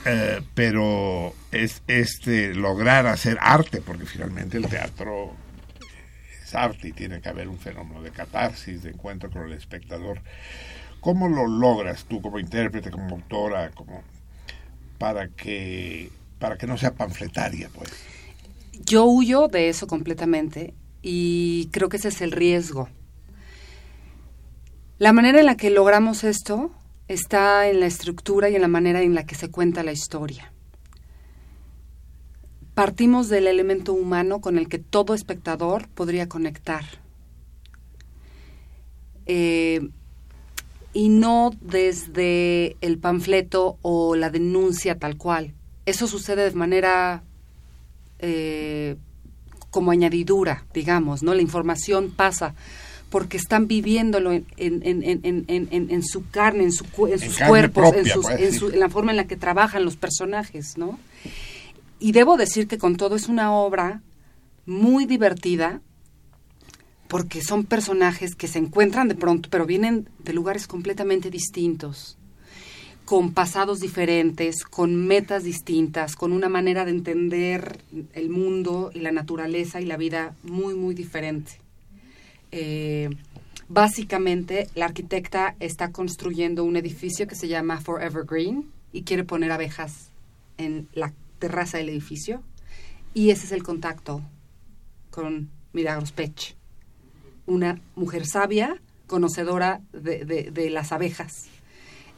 [0.09, 5.33] Eh, pero es este lograr hacer arte, porque finalmente el teatro
[6.41, 10.21] es arte y tiene que haber un fenómeno de catarsis, de encuentro con el espectador.
[11.01, 14.01] ¿Cómo lo logras tú como intérprete, como autora, como
[14.97, 16.09] para que
[16.39, 17.91] para que no sea panfletaria, pues?
[18.85, 22.87] Yo huyo de eso completamente y creo que ese es el riesgo.
[24.99, 26.71] La manera en la que logramos esto
[27.07, 30.51] está en la estructura y en la manera en la que se cuenta la historia.
[32.73, 36.85] Partimos del elemento humano con el que todo espectador podría conectar.
[39.25, 39.89] Eh,
[40.93, 45.53] y no desde el panfleto o la denuncia tal cual.
[45.85, 47.23] Eso sucede de manera
[48.19, 48.95] eh,
[49.69, 51.33] como añadidura, digamos, ¿no?
[51.33, 52.55] La información pasa
[53.09, 56.83] porque están viviéndolo en, en, su carne, en, su,
[57.21, 60.99] sus cuerpos, propia, sus- su- en la forma en la que trabajan los personajes, ¿no?
[61.99, 64.01] Y debo decir que con todo es una obra
[64.65, 65.81] muy divertida
[67.07, 72.17] porque son personajes que se encuentran de pronto, pero vienen de lugares completamente distintos,
[73.05, 77.79] con pasados diferentes, con metas distintas, con una manera de entender
[78.13, 81.61] el mundo y la naturaleza y la vida muy, muy diferente.
[82.51, 83.09] Eh,
[83.67, 89.51] básicamente, la arquitecta está construyendo un edificio que se llama Forever Green y quiere poner
[89.51, 90.09] abejas
[90.57, 92.41] en la terraza del edificio.
[93.13, 94.21] Y ese es el contacto
[95.09, 96.55] con Milagros Pech,
[97.45, 101.47] una mujer sabia, conocedora de, las abejas.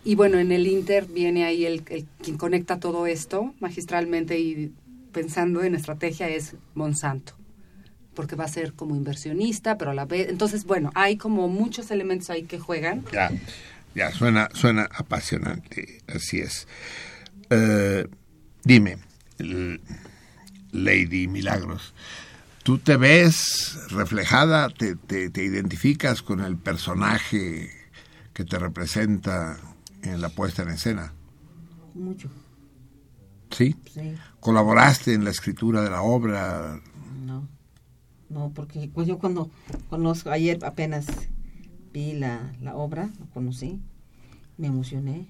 [0.04, 4.74] Y bueno, en el Inter viene ahí el- quien conecta todo esto magistralmente y
[5.12, 7.34] pensando en estrategia es Monsanto,
[8.20, 11.90] porque va a ser como inversionista, pero a la vez, entonces bueno, hay como muchos
[11.90, 13.06] elementos ahí que juegan.
[13.14, 13.32] Ya,
[13.96, 16.68] ya, suena, suena apasionante, así es.
[17.50, 18.06] Eh,
[18.66, 18.98] dime,
[20.74, 21.94] Lady Milagros,
[22.64, 27.72] ¿tú te ves reflejada, te, te, te identificas con el personaje
[28.34, 29.58] que te representa
[30.02, 31.14] en la puesta en escena?
[31.94, 32.30] Mucho,
[33.52, 33.78] ¿Sí?
[33.94, 34.14] sí.
[34.42, 36.82] ¿Colaboraste en la escritura de la obra?
[38.30, 39.50] No, porque pues yo cuando
[39.90, 41.08] conozco, ayer apenas
[41.92, 43.80] vi la, la obra, lo conocí,
[44.58, 45.28] me emocioné,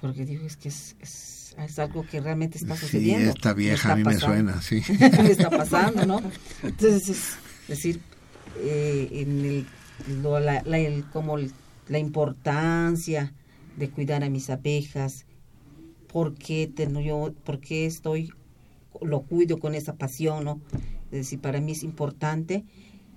[0.00, 3.30] porque digo, es que es, es, es algo que realmente está Sí, sucediendo.
[3.30, 4.36] esta vieja a mí está me pasando.
[4.36, 4.82] suena, sí.
[5.22, 6.20] me está pasando, ¿no?
[6.62, 7.36] Entonces, es
[7.68, 8.00] decir,
[8.58, 9.66] eh, en el,
[10.22, 11.50] lo- la, la- el- como el-
[11.88, 13.32] la importancia
[13.76, 15.26] de cuidar a mis abejas,
[16.12, 18.32] por qué, tengo yo, por qué estoy,
[19.02, 20.60] lo cuido con esa pasión, ¿no?
[21.14, 22.64] Es decir, para mí es importante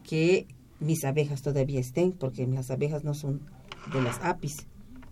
[0.08, 0.46] que
[0.80, 3.42] mis abejas todavía estén, porque las abejas no son
[3.92, 4.68] de las apis,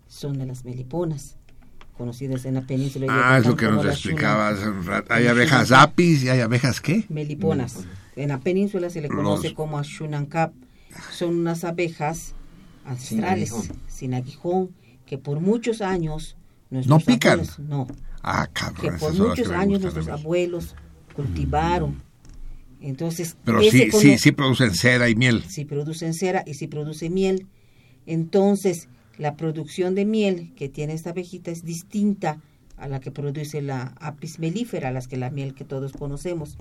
[0.08, 1.36] son de las meliponas,
[1.98, 3.08] conocidas en la península.
[3.10, 5.12] Ah, es lo que nos explicaba hace un rato.
[5.16, 7.06] Hay abejas apis y hay abejas qué?
[7.10, 7.80] Meliponas.
[8.16, 10.54] En la península se le Los- conoce como Ashunankap.
[11.12, 12.36] Son unas abejas
[12.86, 13.78] ancestrales, aguijón.
[13.88, 14.70] sin aguijón,
[15.08, 16.38] que por muchos años...
[16.70, 17.40] ¿No nuestros pican?
[17.40, 17.88] abuelos- no,
[18.22, 20.76] Ah, que cabrón, por son las muchos que años nuestros abuelos
[21.16, 22.05] cultivaron.
[22.86, 25.44] Entonces, Pero sí, sí, sí producen cera y miel.
[25.48, 27.48] si producen cera y si produce miel.
[28.06, 32.40] Entonces, la producción de miel que tiene esta abejita es distinta
[32.78, 36.60] a la que produce la apis mellifera, las que la miel que todos conocemos.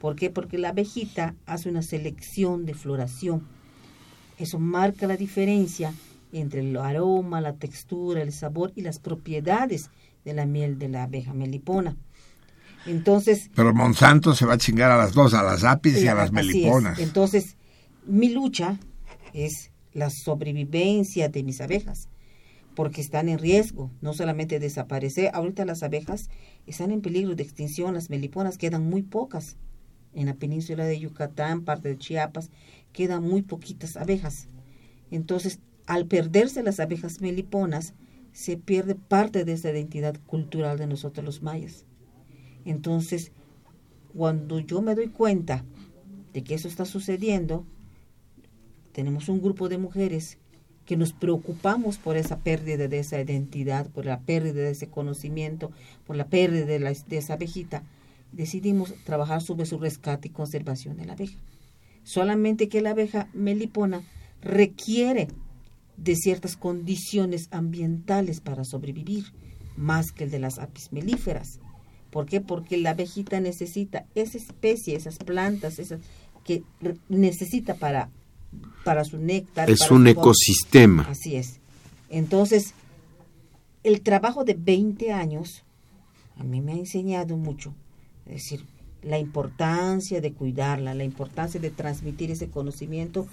[0.00, 0.30] ¿Por qué?
[0.30, 3.42] Porque la abejita hace una selección de floración.
[4.38, 5.92] Eso marca la diferencia
[6.32, 9.90] entre el aroma, la textura, el sabor y las propiedades
[10.24, 11.96] de la miel de la abeja melipona.
[12.86, 13.50] Entonces...
[13.54, 16.32] Pero Monsanto se va a chingar a las dos, a las apis y a las
[16.32, 16.98] meliponas.
[16.98, 17.56] Entonces,
[18.06, 18.78] mi lucha
[19.32, 22.08] es la sobrevivencia de mis abejas,
[22.74, 26.28] porque están en riesgo, no solamente desaparecer, ahorita las abejas
[26.66, 29.56] están en peligro de extinción, las meliponas quedan muy pocas.
[30.12, 32.50] En la península de Yucatán, parte de Chiapas,
[32.92, 34.48] quedan muy poquitas abejas.
[35.10, 37.94] Entonces, al perderse las abejas meliponas,
[38.32, 41.84] se pierde parte de esa identidad cultural de nosotros los mayas.
[42.64, 43.32] Entonces,
[44.14, 45.64] cuando yo me doy cuenta
[46.32, 47.64] de que eso está sucediendo,
[48.92, 50.38] tenemos un grupo de mujeres
[50.84, 55.72] que nos preocupamos por esa pérdida de esa identidad, por la pérdida de ese conocimiento,
[56.06, 57.84] por la pérdida de, la, esa abejita,
[58.32, 61.38] decidimos trabajar sobre su rescate y conservación de la abeja.
[62.02, 64.02] Solamente que la abeja melipona
[64.42, 65.28] requiere
[65.96, 69.24] de ciertas condiciones ambientales para sobrevivir,
[69.76, 71.60] más que el de las apis melíferas.
[72.14, 72.40] ¿Por qué?
[72.40, 75.98] Porque la abejita necesita esa especie, esas plantas, esas
[76.44, 76.62] que
[77.08, 78.08] necesita para,
[78.84, 79.68] para su néctar.
[79.68, 81.08] Es un ecosistema.
[81.10, 81.58] Así es.
[82.08, 82.74] Entonces,
[83.82, 85.64] el trabajo de 20 años
[86.36, 87.74] a mí me ha enseñado mucho.
[88.26, 88.64] Es decir,
[89.02, 93.26] la importancia de cuidarla, la importancia de transmitir ese conocimiento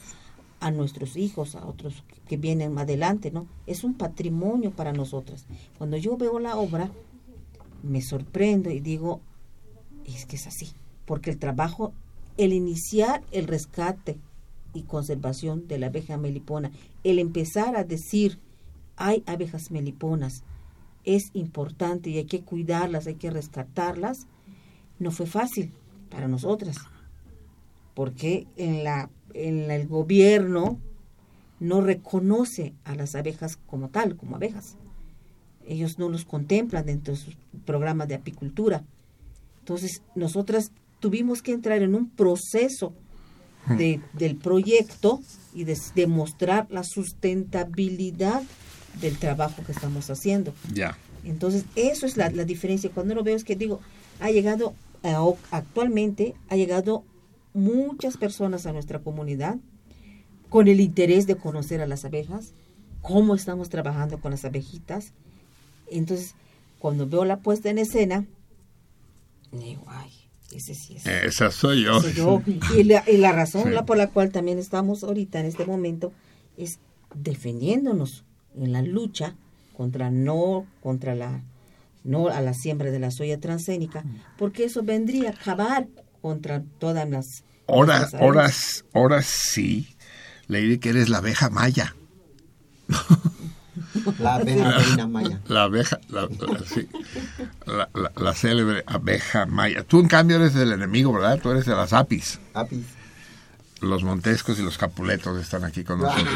[0.60, 3.46] a nuestros hijos, a otros que vienen adelante, ¿no?
[3.68, 5.46] Es un patrimonio para nosotras.
[5.78, 6.90] Cuando yo veo la obra,
[7.84, 9.22] me sorprendo y digo,
[10.06, 10.70] es que es así,
[11.06, 11.94] porque el trabajo,
[12.38, 14.18] el iniciar el rescate
[14.74, 16.72] y conservación de la abeja melipona,
[17.04, 18.40] el empezar a decir,
[18.96, 20.44] hay abejas meliponas,
[21.04, 24.28] es importante y hay que cuidarlas, hay que rescatarlas,
[25.00, 25.72] no fue fácil
[26.10, 26.78] para nosotras,
[27.96, 30.80] porque en la en el gobierno
[31.60, 34.78] no reconoce a las abejas como tal, como abejas.
[35.72, 38.84] Ellos no los contemplan dentro de sus programas de apicultura.
[39.60, 42.94] Entonces, nosotras tuvimos que entrar en un proceso
[43.78, 45.22] de, del proyecto
[45.54, 48.44] y de demostrar la sustentabilidad
[49.00, 50.54] del trabajo que estamos haciendo.
[50.74, 50.98] Ya.
[51.24, 52.90] Entonces, eso es la, la diferencia.
[52.94, 53.80] Cuando lo veo es que digo,
[54.20, 54.74] ha llegado,
[55.52, 57.06] actualmente ha llegado
[57.54, 59.58] muchas personas a nuestra comunidad
[60.50, 62.54] con el interés de conocer a las abejas,
[63.02, 65.14] cómo estamos trabajando con las abejitas.
[65.92, 66.36] Entonces,
[66.80, 68.26] cuando veo la puesta en escena,
[69.52, 70.12] digo, ay,
[70.52, 71.06] ese sí es.
[71.06, 72.02] Esa soy yo.
[72.76, 76.12] Y, la, razón por la cual también estamos ahorita en este momento
[76.58, 76.80] es
[77.14, 78.24] defendiéndonos
[78.56, 79.36] en la lucha
[79.76, 81.44] contra no, contra la,
[82.04, 84.04] no a la siembra de la soya transgénica,
[84.38, 85.88] porque eso vendría a acabar
[86.22, 87.44] contra todas las...
[87.68, 89.88] Horas, horas, horas sí,
[90.48, 91.96] le que eres la abeja maya.
[94.20, 95.40] La abeja maya.
[95.48, 96.28] La abeja, la,
[96.66, 96.88] sí,
[98.16, 99.84] la, célebre abeja maya.
[99.84, 101.40] Tú en cambio eres del enemigo, ¿verdad?
[101.42, 102.40] Tú eres de las apis.
[102.54, 102.86] Apis.
[103.80, 106.36] Los montescos y los capuletos están aquí con nosotros.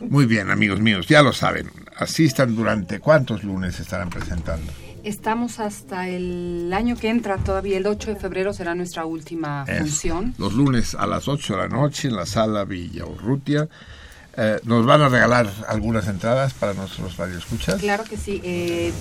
[0.00, 1.70] Muy bien, amigos míos, ya lo saben.
[1.96, 4.72] Asistan durante cuántos lunes estarán presentando.
[5.04, 10.34] Estamos hasta el año que entra, todavía el 8 de febrero será nuestra última función.
[10.38, 13.68] Los lunes a las 8 de la noche en la sala Villa Urrutia.
[14.40, 17.80] Eh, ¿Nos van a regalar algunas entradas para nuestros radioescuchas?
[17.80, 18.40] Claro que sí.
[18.44, 18.92] Eh,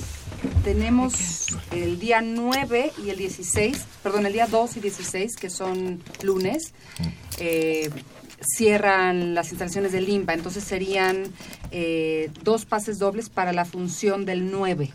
[0.64, 6.02] tenemos el día 9 y el 16, perdón, el día 2 y 16, que son
[6.24, 6.74] lunes.
[7.38, 7.92] Eh,
[8.42, 11.26] cierran las instalaciones del Limba, entonces serían
[12.44, 14.92] dos pases dobles para la función del 9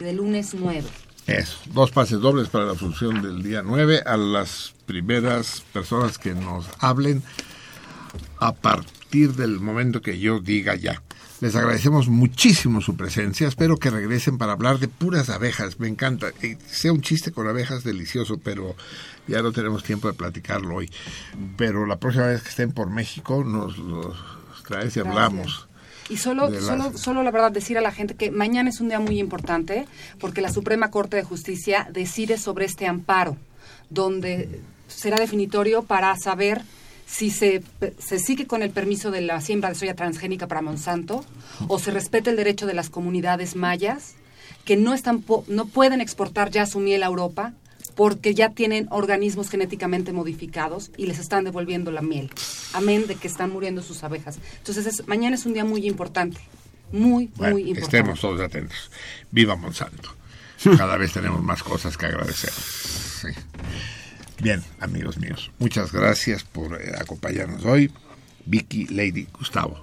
[0.00, 0.82] de lunes 9.
[1.26, 6.34] Eso, dos pases dobles para la función del día 9 a las primeras personas que
[6.34, 7.22] nos hablen
[8.38, 11.02] a partir del momento que yo diga ya.
[11.40, 13.48] Les agradecemos muchísimo su presencia.
[13.48, 15.78] Espero que regresen para hablar de puras abejas.
[15.78, 16.28] Me encanta.
[16.66, 18.74] sea un chiste con abejas delicioso, pero
[19.26, 20.90] ya no tenemos tiempo de platicarlo hoy.
[21.56, 24.16] Pero la próxima vez que estén por México nos los
[24.66, 25.68] traes y hablamos.
[26.08, 29.00] Y solo, solo, solo la verdad decir a la gente que mañana es un día
[29.00, 29.86] muy importante
[30.20, 33.36] porque la Suprema Corte de Justicia decide sobre este amparo,
[33.88, 36.62] donde será definitorio para saber
[37.06, 37.62] si se,
[37.98, 41.24] se, sigue con el permiso de la siembra de soya transgénica para Monsanto
[41.68, 44.14] o se respeta el derecho de las comunidades mayas
[44.64, 47.52] que no, están no pueden exportar ya su miel a Europa
[47.94, 52.30] porque ya tienen organismos genéticamente modificados y les están devolviendo la miel,
[52.72, 54.38] amén de que están muriendo sus abejas.
[54.58, 56.40] Entonces, mañana es un día muy importante,
[56.90, 57.80] muy, muy importante.
[57.80, 58.90] Estemos todos atentos.
[59.30, 60.10] Viva Monsanto.
[60.76, 62.52] Cada vez tenemos más cosas que agradecer.
[64.42, 67.90] Bien, amigos míos, muchas gracias por eh, acompañarnos hoy.
[68.46, 69.80] Vicky, Lady, Gustavo.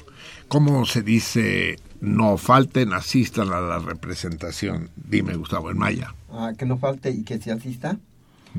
[0.47, 4.89] ¿Cómo se dice no falten, asistan a la representación.
[4.95, 6.15] Dime, Gustavo, en Maya.
[6.31, 7.97] Ah, que no falte y que se asista.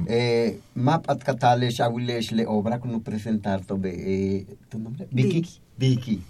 [0.06, 3.90] Eh, map at catales awilesh le obra con presentar sobre
[4.38, 6.22] eh, tu nombre Vicky Vicky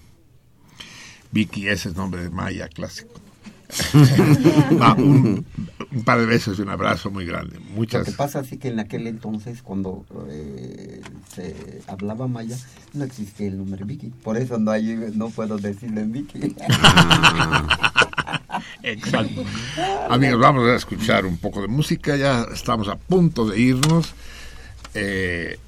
[1.30, 3.20] Vicky ese es nombre de Maya clásico
[4.80, 5.47] Va, un,
[5.94, 8.69] un par de besos y un abrazo muy grande Lo muchas que pasa así que
[8.69, 11.01] en aquel entonces cuando eh,
[11.35, 12.56] se hablaba maya
[12.94, 16.56] no existía el nombre Vicky por eso no hay no puedo decirle Vicky
[18.82, 19.44] Exacto.
[20.09, 22.16] Amigos, vamos a escuchar un poco de música.
[22.16, 24.14] Ya estamos a punto de irnos.
[24.94, 25.59] Eh,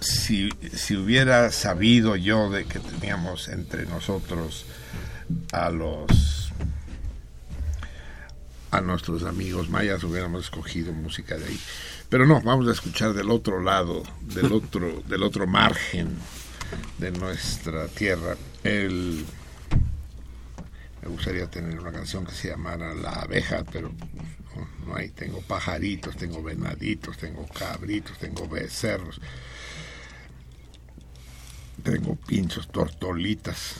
[0.00, 4.66] si, si hubiera sabido yo de que teníamos entre nosotros
[5.52, 6.43] a los
[8.76, 11.60] a nuestros amigos mayas hubiéramos escogido música de ahí.
[12.08, 16.16] Pero no, vamos a escuchar del otro lado, del otro, del otro margen
[16.98, 18.36] de nuestra tierra.
[18.62, 19.24] El
[21.02, 23.92] me gustaría tener una canción que se llamara La abeja, pero
[24.56, 25.10] no, no hay.
[25.10, 29.20] Tengo pajaritos, tengo venaditos, tengo cabritos, tengo becerros,
[31.82, 33.76] tengo pinchos, tortolitas.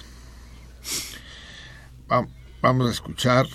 [2.10, 2.28] Va-
[2.60, 3.46] vamos a escuchar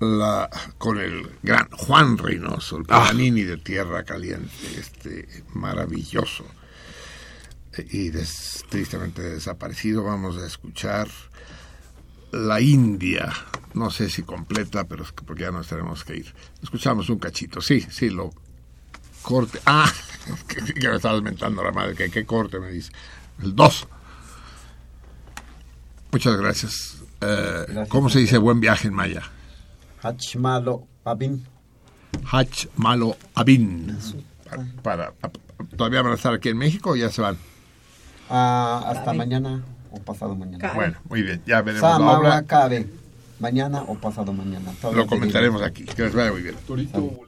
[0.00, 0.48] la
[0.78, 6.44] con el gran Juan Reynoso, el Paganini de Tierra Caliente, este maravilloso
[7.90, 10.04] y des- tristemente desaparecido.
[10.04, 11.08] Vamos a escuchar
[12.32, 13.32] la India,
[13.74, 16.34] no sé si completa, pero es que porque ya nos tenemos que ir.
[16.62, 18.30] Escuchamos un cachito, sí, sí, lo
[19.22, 19.60] corte.
[19.66, 19.90] Ah,
[20.48, 22.92] que, que me estabas mentando la madre, que qué corte me dice.
[23.42, 23.88] El 2.
[26.12, 26.96] Muchas gracias.
[27.20, 27.88] Eh, Gracias.
[27.88, 29.22] ¿Cómo se dice buen viaje en maya?
[30.02, 31.44] Hachmalo Pabin
[32.32, 33.96] Hach Malo Abin.
[34.82, 35.32] Para, para-
[35.76, 37.36] ¿Todavía van a estar aquí en México o ya se van?
[38.30, 42.42] Ah, hasta mañana o pasado mañana Bueno, muy bien, ya veremos la obra.
[42.42, 42.88] Cabe
[43.38, 45.84] mañana o pasado mañana Lo comentaremos aquí.
[45.84, 46.56] Que les vaya muy bien.
[46.66, 47.26] Torito.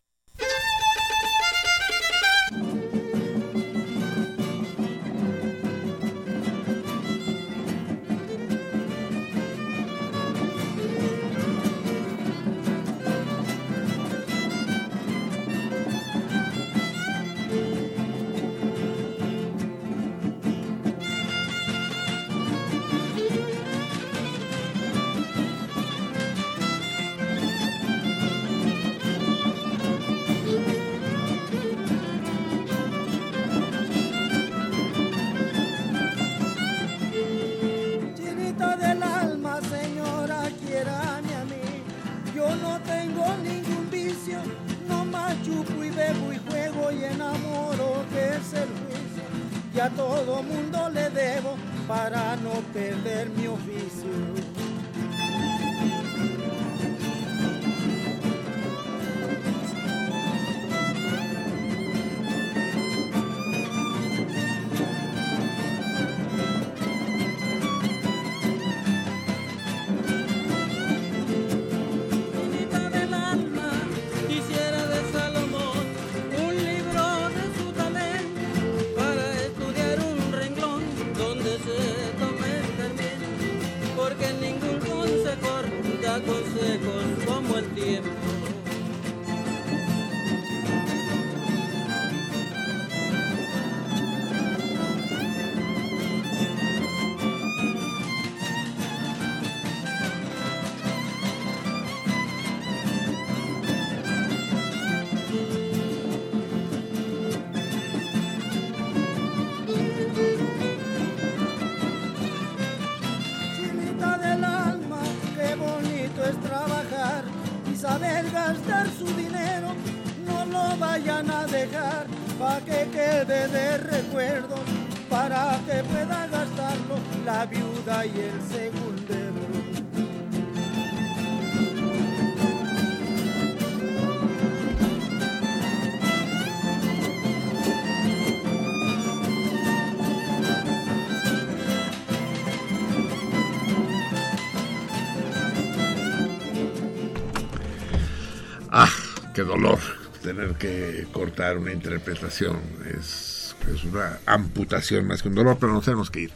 [149.61, 149.81] Dolor
[150.23, 152.59] tener que cortar una interpretación.
[152.99, 156.33] Es, es una amputación más que un dolor, pero nos tenemos que ir.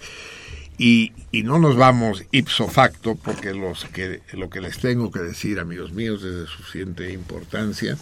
[0.79, 5.21] Y, y no nos vamos ipso facto, porque los que, lo que les tengo que
[5.21, 7.97] decir, amigos míos, es de suficiente importancia.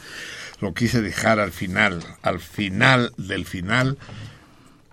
[0.61, 3.99] Lo quise dejar al final, al final del final,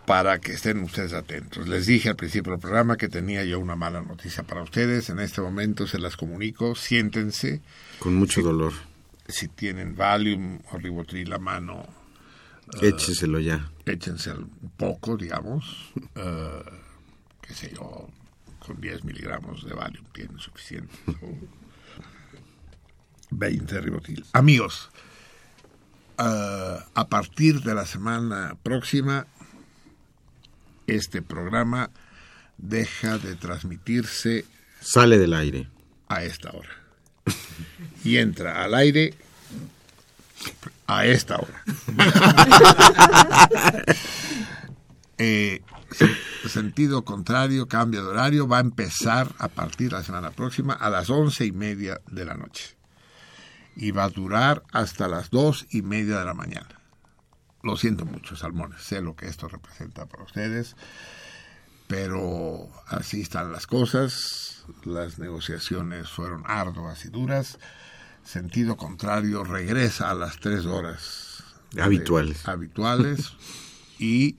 [0.05, 1.67] para que estén ustedes atentos.
[1.67, 5.09] Les dije al principio del programa que tenía yo una mala noticia para ustedes.
[5.09, 6.75] En este momento se las comunico.
[6.75, 7.61] Siéntense.
[7.99, 8.73] Con mucho dolor.
[9.27, 11.85] Si tienen Valium o Ribotril a mano.
[12.81, 13.71] Échenselo ya.
[13.85, 15.91] Échense un poco, digamos.
[16.15, 16.63] Uh,
[17.41, 18.09] qué sé yo,
[18.59, 20.93] con 10 miligramos de Valium tienen suficiente.
[23.31, 24.25] 20 de Ribotril.
[24.33, 24.89] Amigos,
[26.19, 29.27] uh, a partir de la semana próxima
[30.87, 31.91] este programa
[32.57, 34.45] deja de transmitirse.
[34.79, 35.69] Sale del aire.
[36.07, 36.86] A esta hora.
[38.03, 39.13] Y entra al aire
[40.87, 41.63] a esta hora.
[45.17, 45.61] eh,
[46.47, 50.89] sentido contrario, cambio de horario, va a empezar a partir de la semana próxima a
[50.89, 52.75] las once y media de la noche.
[53.75, 56.69] Y va a durar hasta las dos y media de la mañana.
[57.63, 60.75] Lo siento mucho, Salmones, sé lo que esto representa para ustedes,
[61.87, 67.57] pero así están las cosas, las negociaciones fueron arduas y duras,
[68.23, 71.43] sentido contrario regresa a las tres horas
[71.79, 73.33] habituales, habituales
[73.99, 74.35] y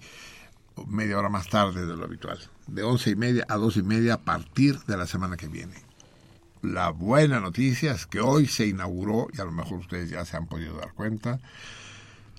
[0.87, 4.15] media hora más tarde de lo habitual, de once y media a dos y media
[4.15, 5.89] a partir de la semana que viene.
[6.63, 10.37] La buena noticia es que hoy se inauguró, y a lo mejor ustedes ya se
[10.37, 11.41] han podido dar cuenta,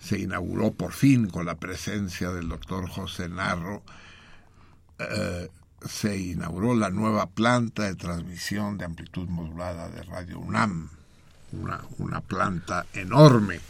[0.01, 3.81] se inauguró por fin con la presencia del doctor José Narro,
[4.99, 5.49] eh,
[5.87, 10.89] se inauguró la nueva planta de transmisión de amplitud modulada de Radio UNAM,
[11.53, 13.61] una, una planta enorme,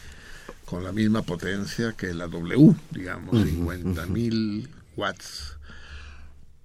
[0.66, 5.58] con la misma potencia que la W, digamos, 50 mil watts.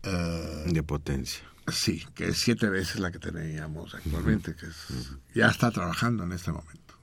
[0.04, 1.42] Uh, de potencia.
[1.72, 4.76] Sí, que es siete veces la que teníamos actualmente, que es,
[5.34, 6.94] ya está trabajando en este momento.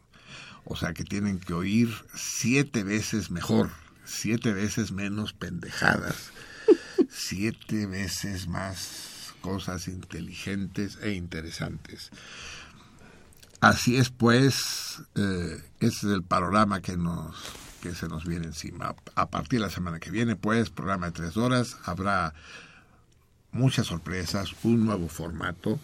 [0.65, 3.71] O sea que tienen que oír siete veces mejor,
[4.05, 6.31] siete veces menos pendejadas,
[7.09, 12.11] siete veces más cosas inteligentes e interesantes.
[13.59, 17.35] Así es, pues, eh, ese es el panorama que nos
[17.81, 18.95] que se nos viene encima.
[19.15, 22.33] A partir de la semana que viene, pues, programa de tres horas, habrá
[23.51, 25.79] muchas sorpresas, un nuevo formato.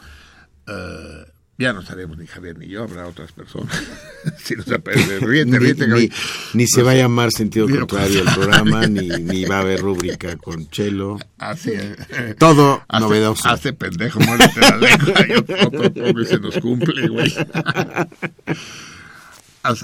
[0.67, 1.25] Uh,
[1.57, 3.75] ya no estaremos ni Javier ni yo, habrá otras personas.
[4.37, 6.09] si no se ríete, ríete, ni,
[6.53, 10.37] ni, se va a llamar sentido contrario el programa, ni, ni va a haber rúbrica
[10.37, 11.17] con Chelo.
[11.37, 11.97] Así es.
[12.37, 13.49] Todo hace, novedoso.
[13.49, 17.33] Hace pendejo, muérete la lengua y otro poco se nos cumple, güey.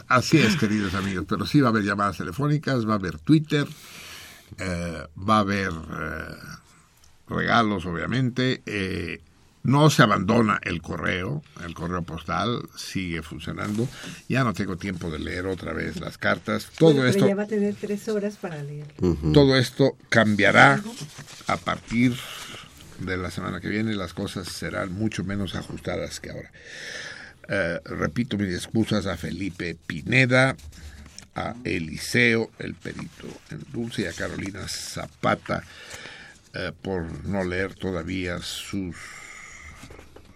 [0.07, 3.67] Así es, queridos amigos, pero sí va a haber llamadas telefónicas, va a haber Twitter,
[4.57, 6.35] eh, va a haber eh,
[7.27, 8.61] regalos, obviamente.
[8.65, 9.21] Eh,
[9.63, 13.87] no se abandona el correo, el correo postal sigue funcionando.
[14.27, 16.67] Ya no tengo tiempo de leer otra vez las cartas.
[16.77, 17.27] Todo Pero esto.
[17.27, 18.87] ya va a tener tres horas para leer.
[19.33, 20.81] Todo esto cambiará
[21.47, 22.13] a partir
[22.99, 23.95] de la semana que viene.
[23.95, 26.51] Las cosas serán mucho menos ajustadas que ahora.
[27.47, 30.55] Eh, repito mis excusas a Felipe Pineda,
[31.35, 35.63] a Eliseo, el perito en Dulce, y a Carolina Zapata
[36.53, 38.95] eh, por no leer todavía sus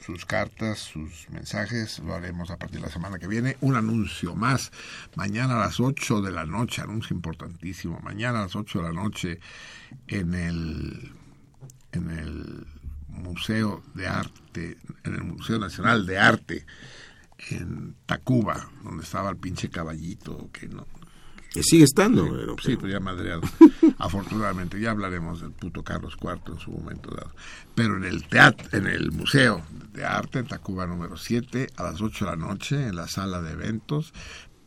[0.07, 3.57] sus cartas, sus mensajes, lo haremos a partir de la semana que viene.
[3.59, 4.71] Un anuncio más,
[5.15, 8.93] mañana a las 8 de la noche, anuncio importantísimo, mañana a las 8 de la
[8.93, 9.41] noche
[10.07, 11.11] en el,
[11.91, 12.67] en el
[13.09, 16.65] Museo de Arte, en el Museo Nacional de Arte,
[17.49, 20.87] en Tacuba, donde estaba el pinche caballito, que no,
[21.57, 22.25] que sigue estando.
[22.25, 23.41] Sí, pero, sí, pues ya madreado.
[23.97, 27.31] Afortunadamente, ya hablaremos del puto Carlos IV en su momento dado.
[27.75, 29.63] Pero en el teatro, en el Museo
[29.93, 33.41] de Arte, en Tacuba número 7, a las 8 de la noche, en la sala
[33.41, 34.13] de eventos,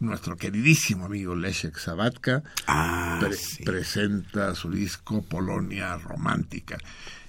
[0.00, 3.62] nuestro queridísimo amigo Leszek Sabatka ah, pre sí.
[3.64, 6.78] presenta su disco Polonia Romántica.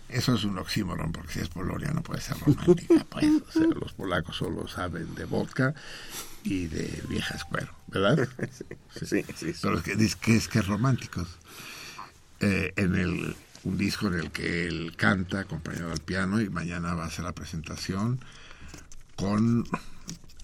[0.08, 3.06] Eso es un oxímoron, porque si es Polonia no puede ser romántica.
[3.10, 3.26] Pues.
[3.26, 5.74] O sea, los polacos solo saben de vodka
[6.44, 8.28] y de viejas cuero, ¿verdad?
[8.94, 9.54] Sí, sí, sí.
[9.62, 11.28] Pero es que, es que es que es románticos.
[12.40, 16.94] Eh, en el, un disco en el que él canta acompañado al piano y mañana
[16.94, 18.20] va a hacer la presentación
[19.16, 19.66] con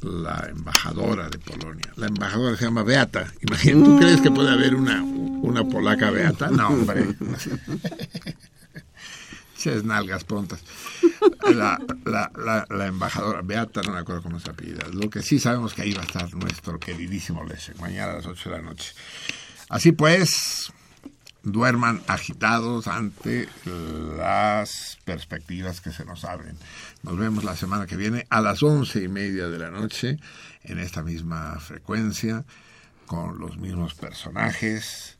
[0.01, 1.91] la embajadora de Polonia.
[1.95, 3.31] La embajadora se llama Beata.
[3.41, 6.49] Imagínate, ¿tú crees que puede haber una, una polaca Beata?
[6.49, 7.15] No, hombre.
[9.67, 10.61] Ches nalgas prontas.
[11.53, 11.77] La,
[12.69, 14.87] la, embajadora Beata, no me acuerdo cómo se apellida.
[14.93, 18.25] Lo que sí sabemos que ahí va a estar nuestro queridísimo Leszek, mañana a las
[18.27, 18.93] 8 de la noche.
[19.67, 20.71] Así pues,
[21.43, 26.55] duerman agitados ante las perspectivas que se nos abren.
[27.03, 30.17] Nos vemos la semana que viene a las once y media de la noche
[30.63, 32.45] en esta misma frecuencia
[33.05, 35.17] con los mismos personajes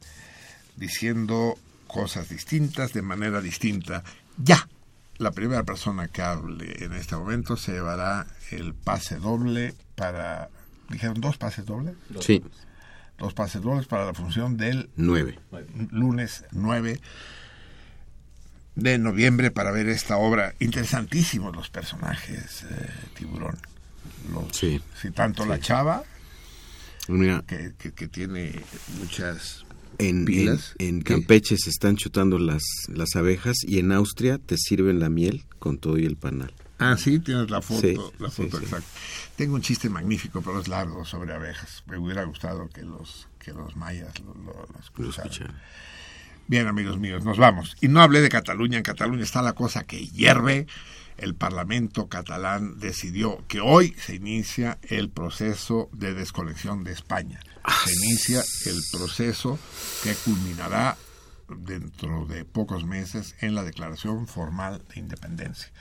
[0.77, 1.57] diciendo
[1.87, 4.05] cosas distintas de manera distinta.
[4.37, 4.67] Ya,
[5.17, 10.49] la primera persona que hable en este momento se llevará el pase doble para...
[10.89, 11.95] ¿Dijeron dos pases dobles?
[12.21, 12.43] Sí.
[13.17, 15.39] Dos pases dobles para la función del 9.
[15.91, 16.99] lunes 9
[18.75, 20.53] de noviembre para ver esta obra.
[20.59, 23.57] Interesantísimos los personajes, eh, Tiburón.
[24.31, 24.81] Los, Sí.
[25.01, 26.03] Si tanto la chava,
[27.09, 28.61] Mira, que, que- que tiene
[28.99, 29.65] muchas
[29.99, 30.75] en, pilas.
[31.03, 35.77] Campeche se están chutando las, las abejas y en Austria te sirven la miel con
[35.77, 36.53] todo y el panal.
[36.79, 38.63] Ah, sí, tienes la foto, Sí, la foto sí.
[38.65, 38.87] exacta.
[39.35, 41.83] Tengo un chiste magnífico, pero es largo sobre abejas.
[41.87, 45.55] Me hubiera gustado que los que los mayas lo, lo- escucharan.
[46.47, 47.75] Bien, amigos míos, nos vamos.
[47.81, 48.77] Y no hablé de Cataluña.
[48.77, 50.67] En Cataluña está la cosa que hierve.
[51.17, 57.39] El Parlamento catalán decidió que hoy se inicia el proceso de desconexión de España.
[57.85, 59.59] Se inicia el proceso
[60.03, 60.97] que culminará
[61.49, 65.71] dentro de pocos meses en la declaración formal de independencia.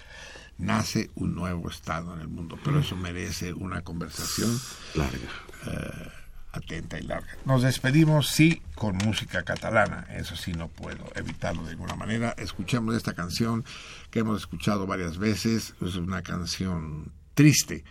[0.59, 4.59] Nace un nuevo Estado en el mundo, pero eso merece una conversación
[4.95, 6.26] Larga.
[6.57, 7.29] Atenta y larga.
[7.45, 10.07] Nos despedimos, sí, con música catalana.
[10.11, 12.35] Eso sí, no puedo evitarlo de ninguna manera.
[12.39, 13.65] Escuchemos esta canción
[14.11, 15.75] que hemos escuchado varias veces.
[15.81, 17.85] Es una canción triste.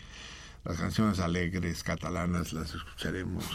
[0.64, 3.46] Las canciones alegres catalanas las escucharemos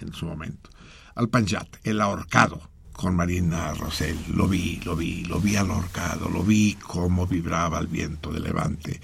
[0.00, 0.70] en su momento.
[1.14, 2.62] Al Panjat, El ahorcado,
[2.92, 4.18] con Marina Rosell.
[4.34, 6.28] Lo vi, lo vi, lo vi al ahorcado.
[6.28, 9.00] Lo vi cómo vibraba el viento de levante.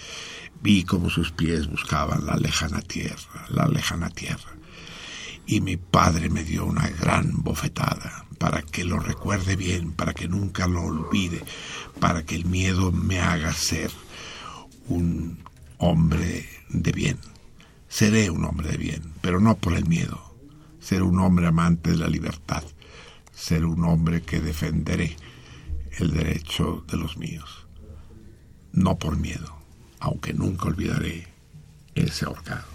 [0.61, 4.55] Vi cómo sus pies buscaban la lejana tierra, la lejana tierra
[5.47, 10.29] y mi padre me dio una gran bofetada para que lo recuerde bien, para que
[10.29, 11.43] nunca lo olvide,
[12.01, 13.91] para que el miedo me haga ser
[14.89, 15.39] un
[15.79, 17.19] hombre de bien.
[17.89, 20.35] Seré un hombre de bien, pero no por el miedo.
[20.81, 22.65] Seré un hombre amante de la libertad.
[23.33, 25.17] Seré un hombre que defenderé
[25.99, 27.67] el derecho de los míos.
[28.73, 29.57] No por miedo,
[30.01, 31.29] aunque nunca olvidaré
[31.95, 32.75] ese ahorcado.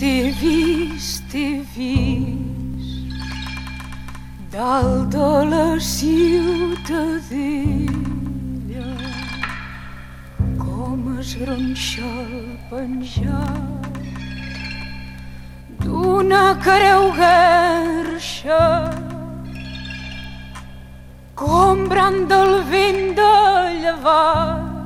[0.00, 3.12] Vist, he vist, he vist
[4.50, 7.28] dalt de la ciutadella
[10.58, 13.94] com es gronxa el penjat
[15.84, 18.64] d'una creu guerxa
[21.34, 23.34] com branda el vent de
[23.84, 24.79] llevant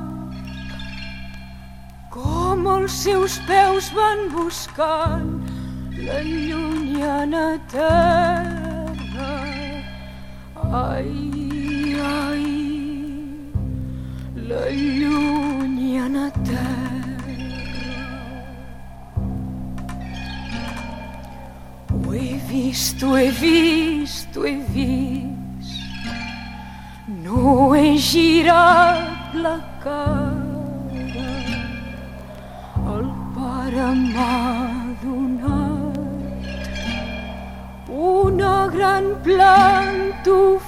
[2.65, 5.27] com els seus peus van buscant
[6.01, 9.33] la llunyana terra.
[10.79, 11.11] Ai,
[12.01, 12.47] ai,
[14.49, 17.35] la llunyana terra.
[21.91, 26.09] Ho he vist, ho he vist, ho he vist,
[27.29, 30.54] no he girat la cara
[33.65, 34.37] pare m'ha
[35.01, 35.97] donat
[37.87, 40.65] una gran plantofada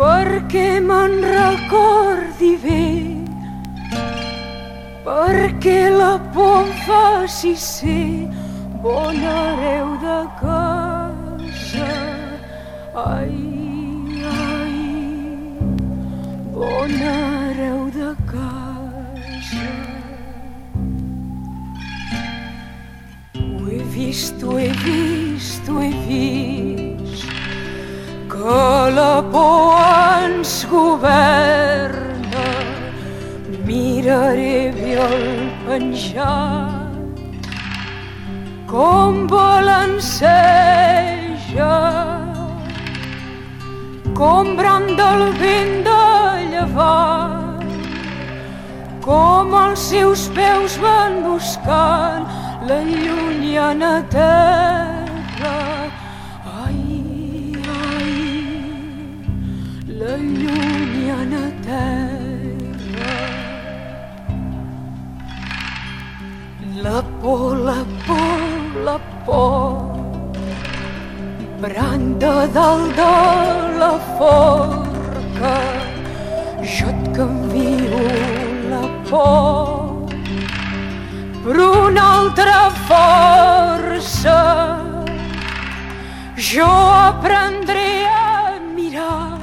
[0.00, 2.86] perquè me'n recordi bé
[5.06, 8.10] perquè la por em faci ser
[8.82, 11.92] bona hereu de casa.
[13.06, 13.38] Ai,
[14.42, 14.78] ai
[16.58, 17.14] bona
[17.52, 19.97] hereu de casa
[24.48, 27.24] ho he vist, ho he vist,
[28.28, 29.76] que la por
[30.24, 32.46] ens governa.
[33.64, 36.88] Miraré bé el penjat
[38.66, 40.28] com balanceja
[44.14, 46.04] com branda el vent de
[46.52, 47.68] llevant
[49.04, 55.56] com els seus peus van buscant la llunyana terra.
[56.64, 57.54] Ai,
[57.84, 58.14] ai,
[60.00, 63.16] la llunyana terra.
[66.82, 69.98] La por, la por, la por,
[71.60, 75.56] branda dalt de la forca,
[76.62, 78.00] jo et canvio
[78.70, 79.77] la por
[81.48, 84.40] per una altra força
[86.36, 89.38] Jo aprendré a mirar,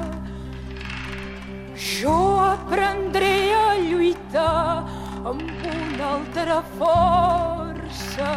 [1.75, 4.85] jo aprendré a lluitar
[5.31, 8.29] amb una altra força.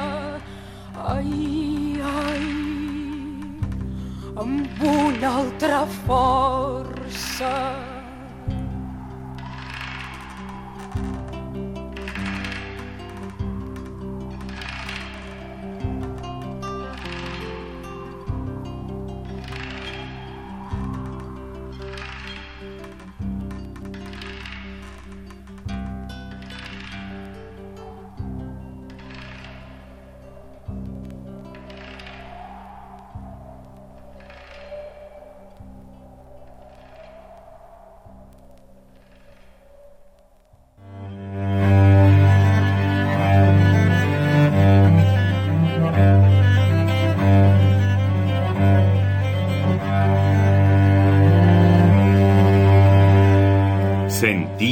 [1.12, 2.48] Ai, ai,
[4.46, 7.54] amb una altra força.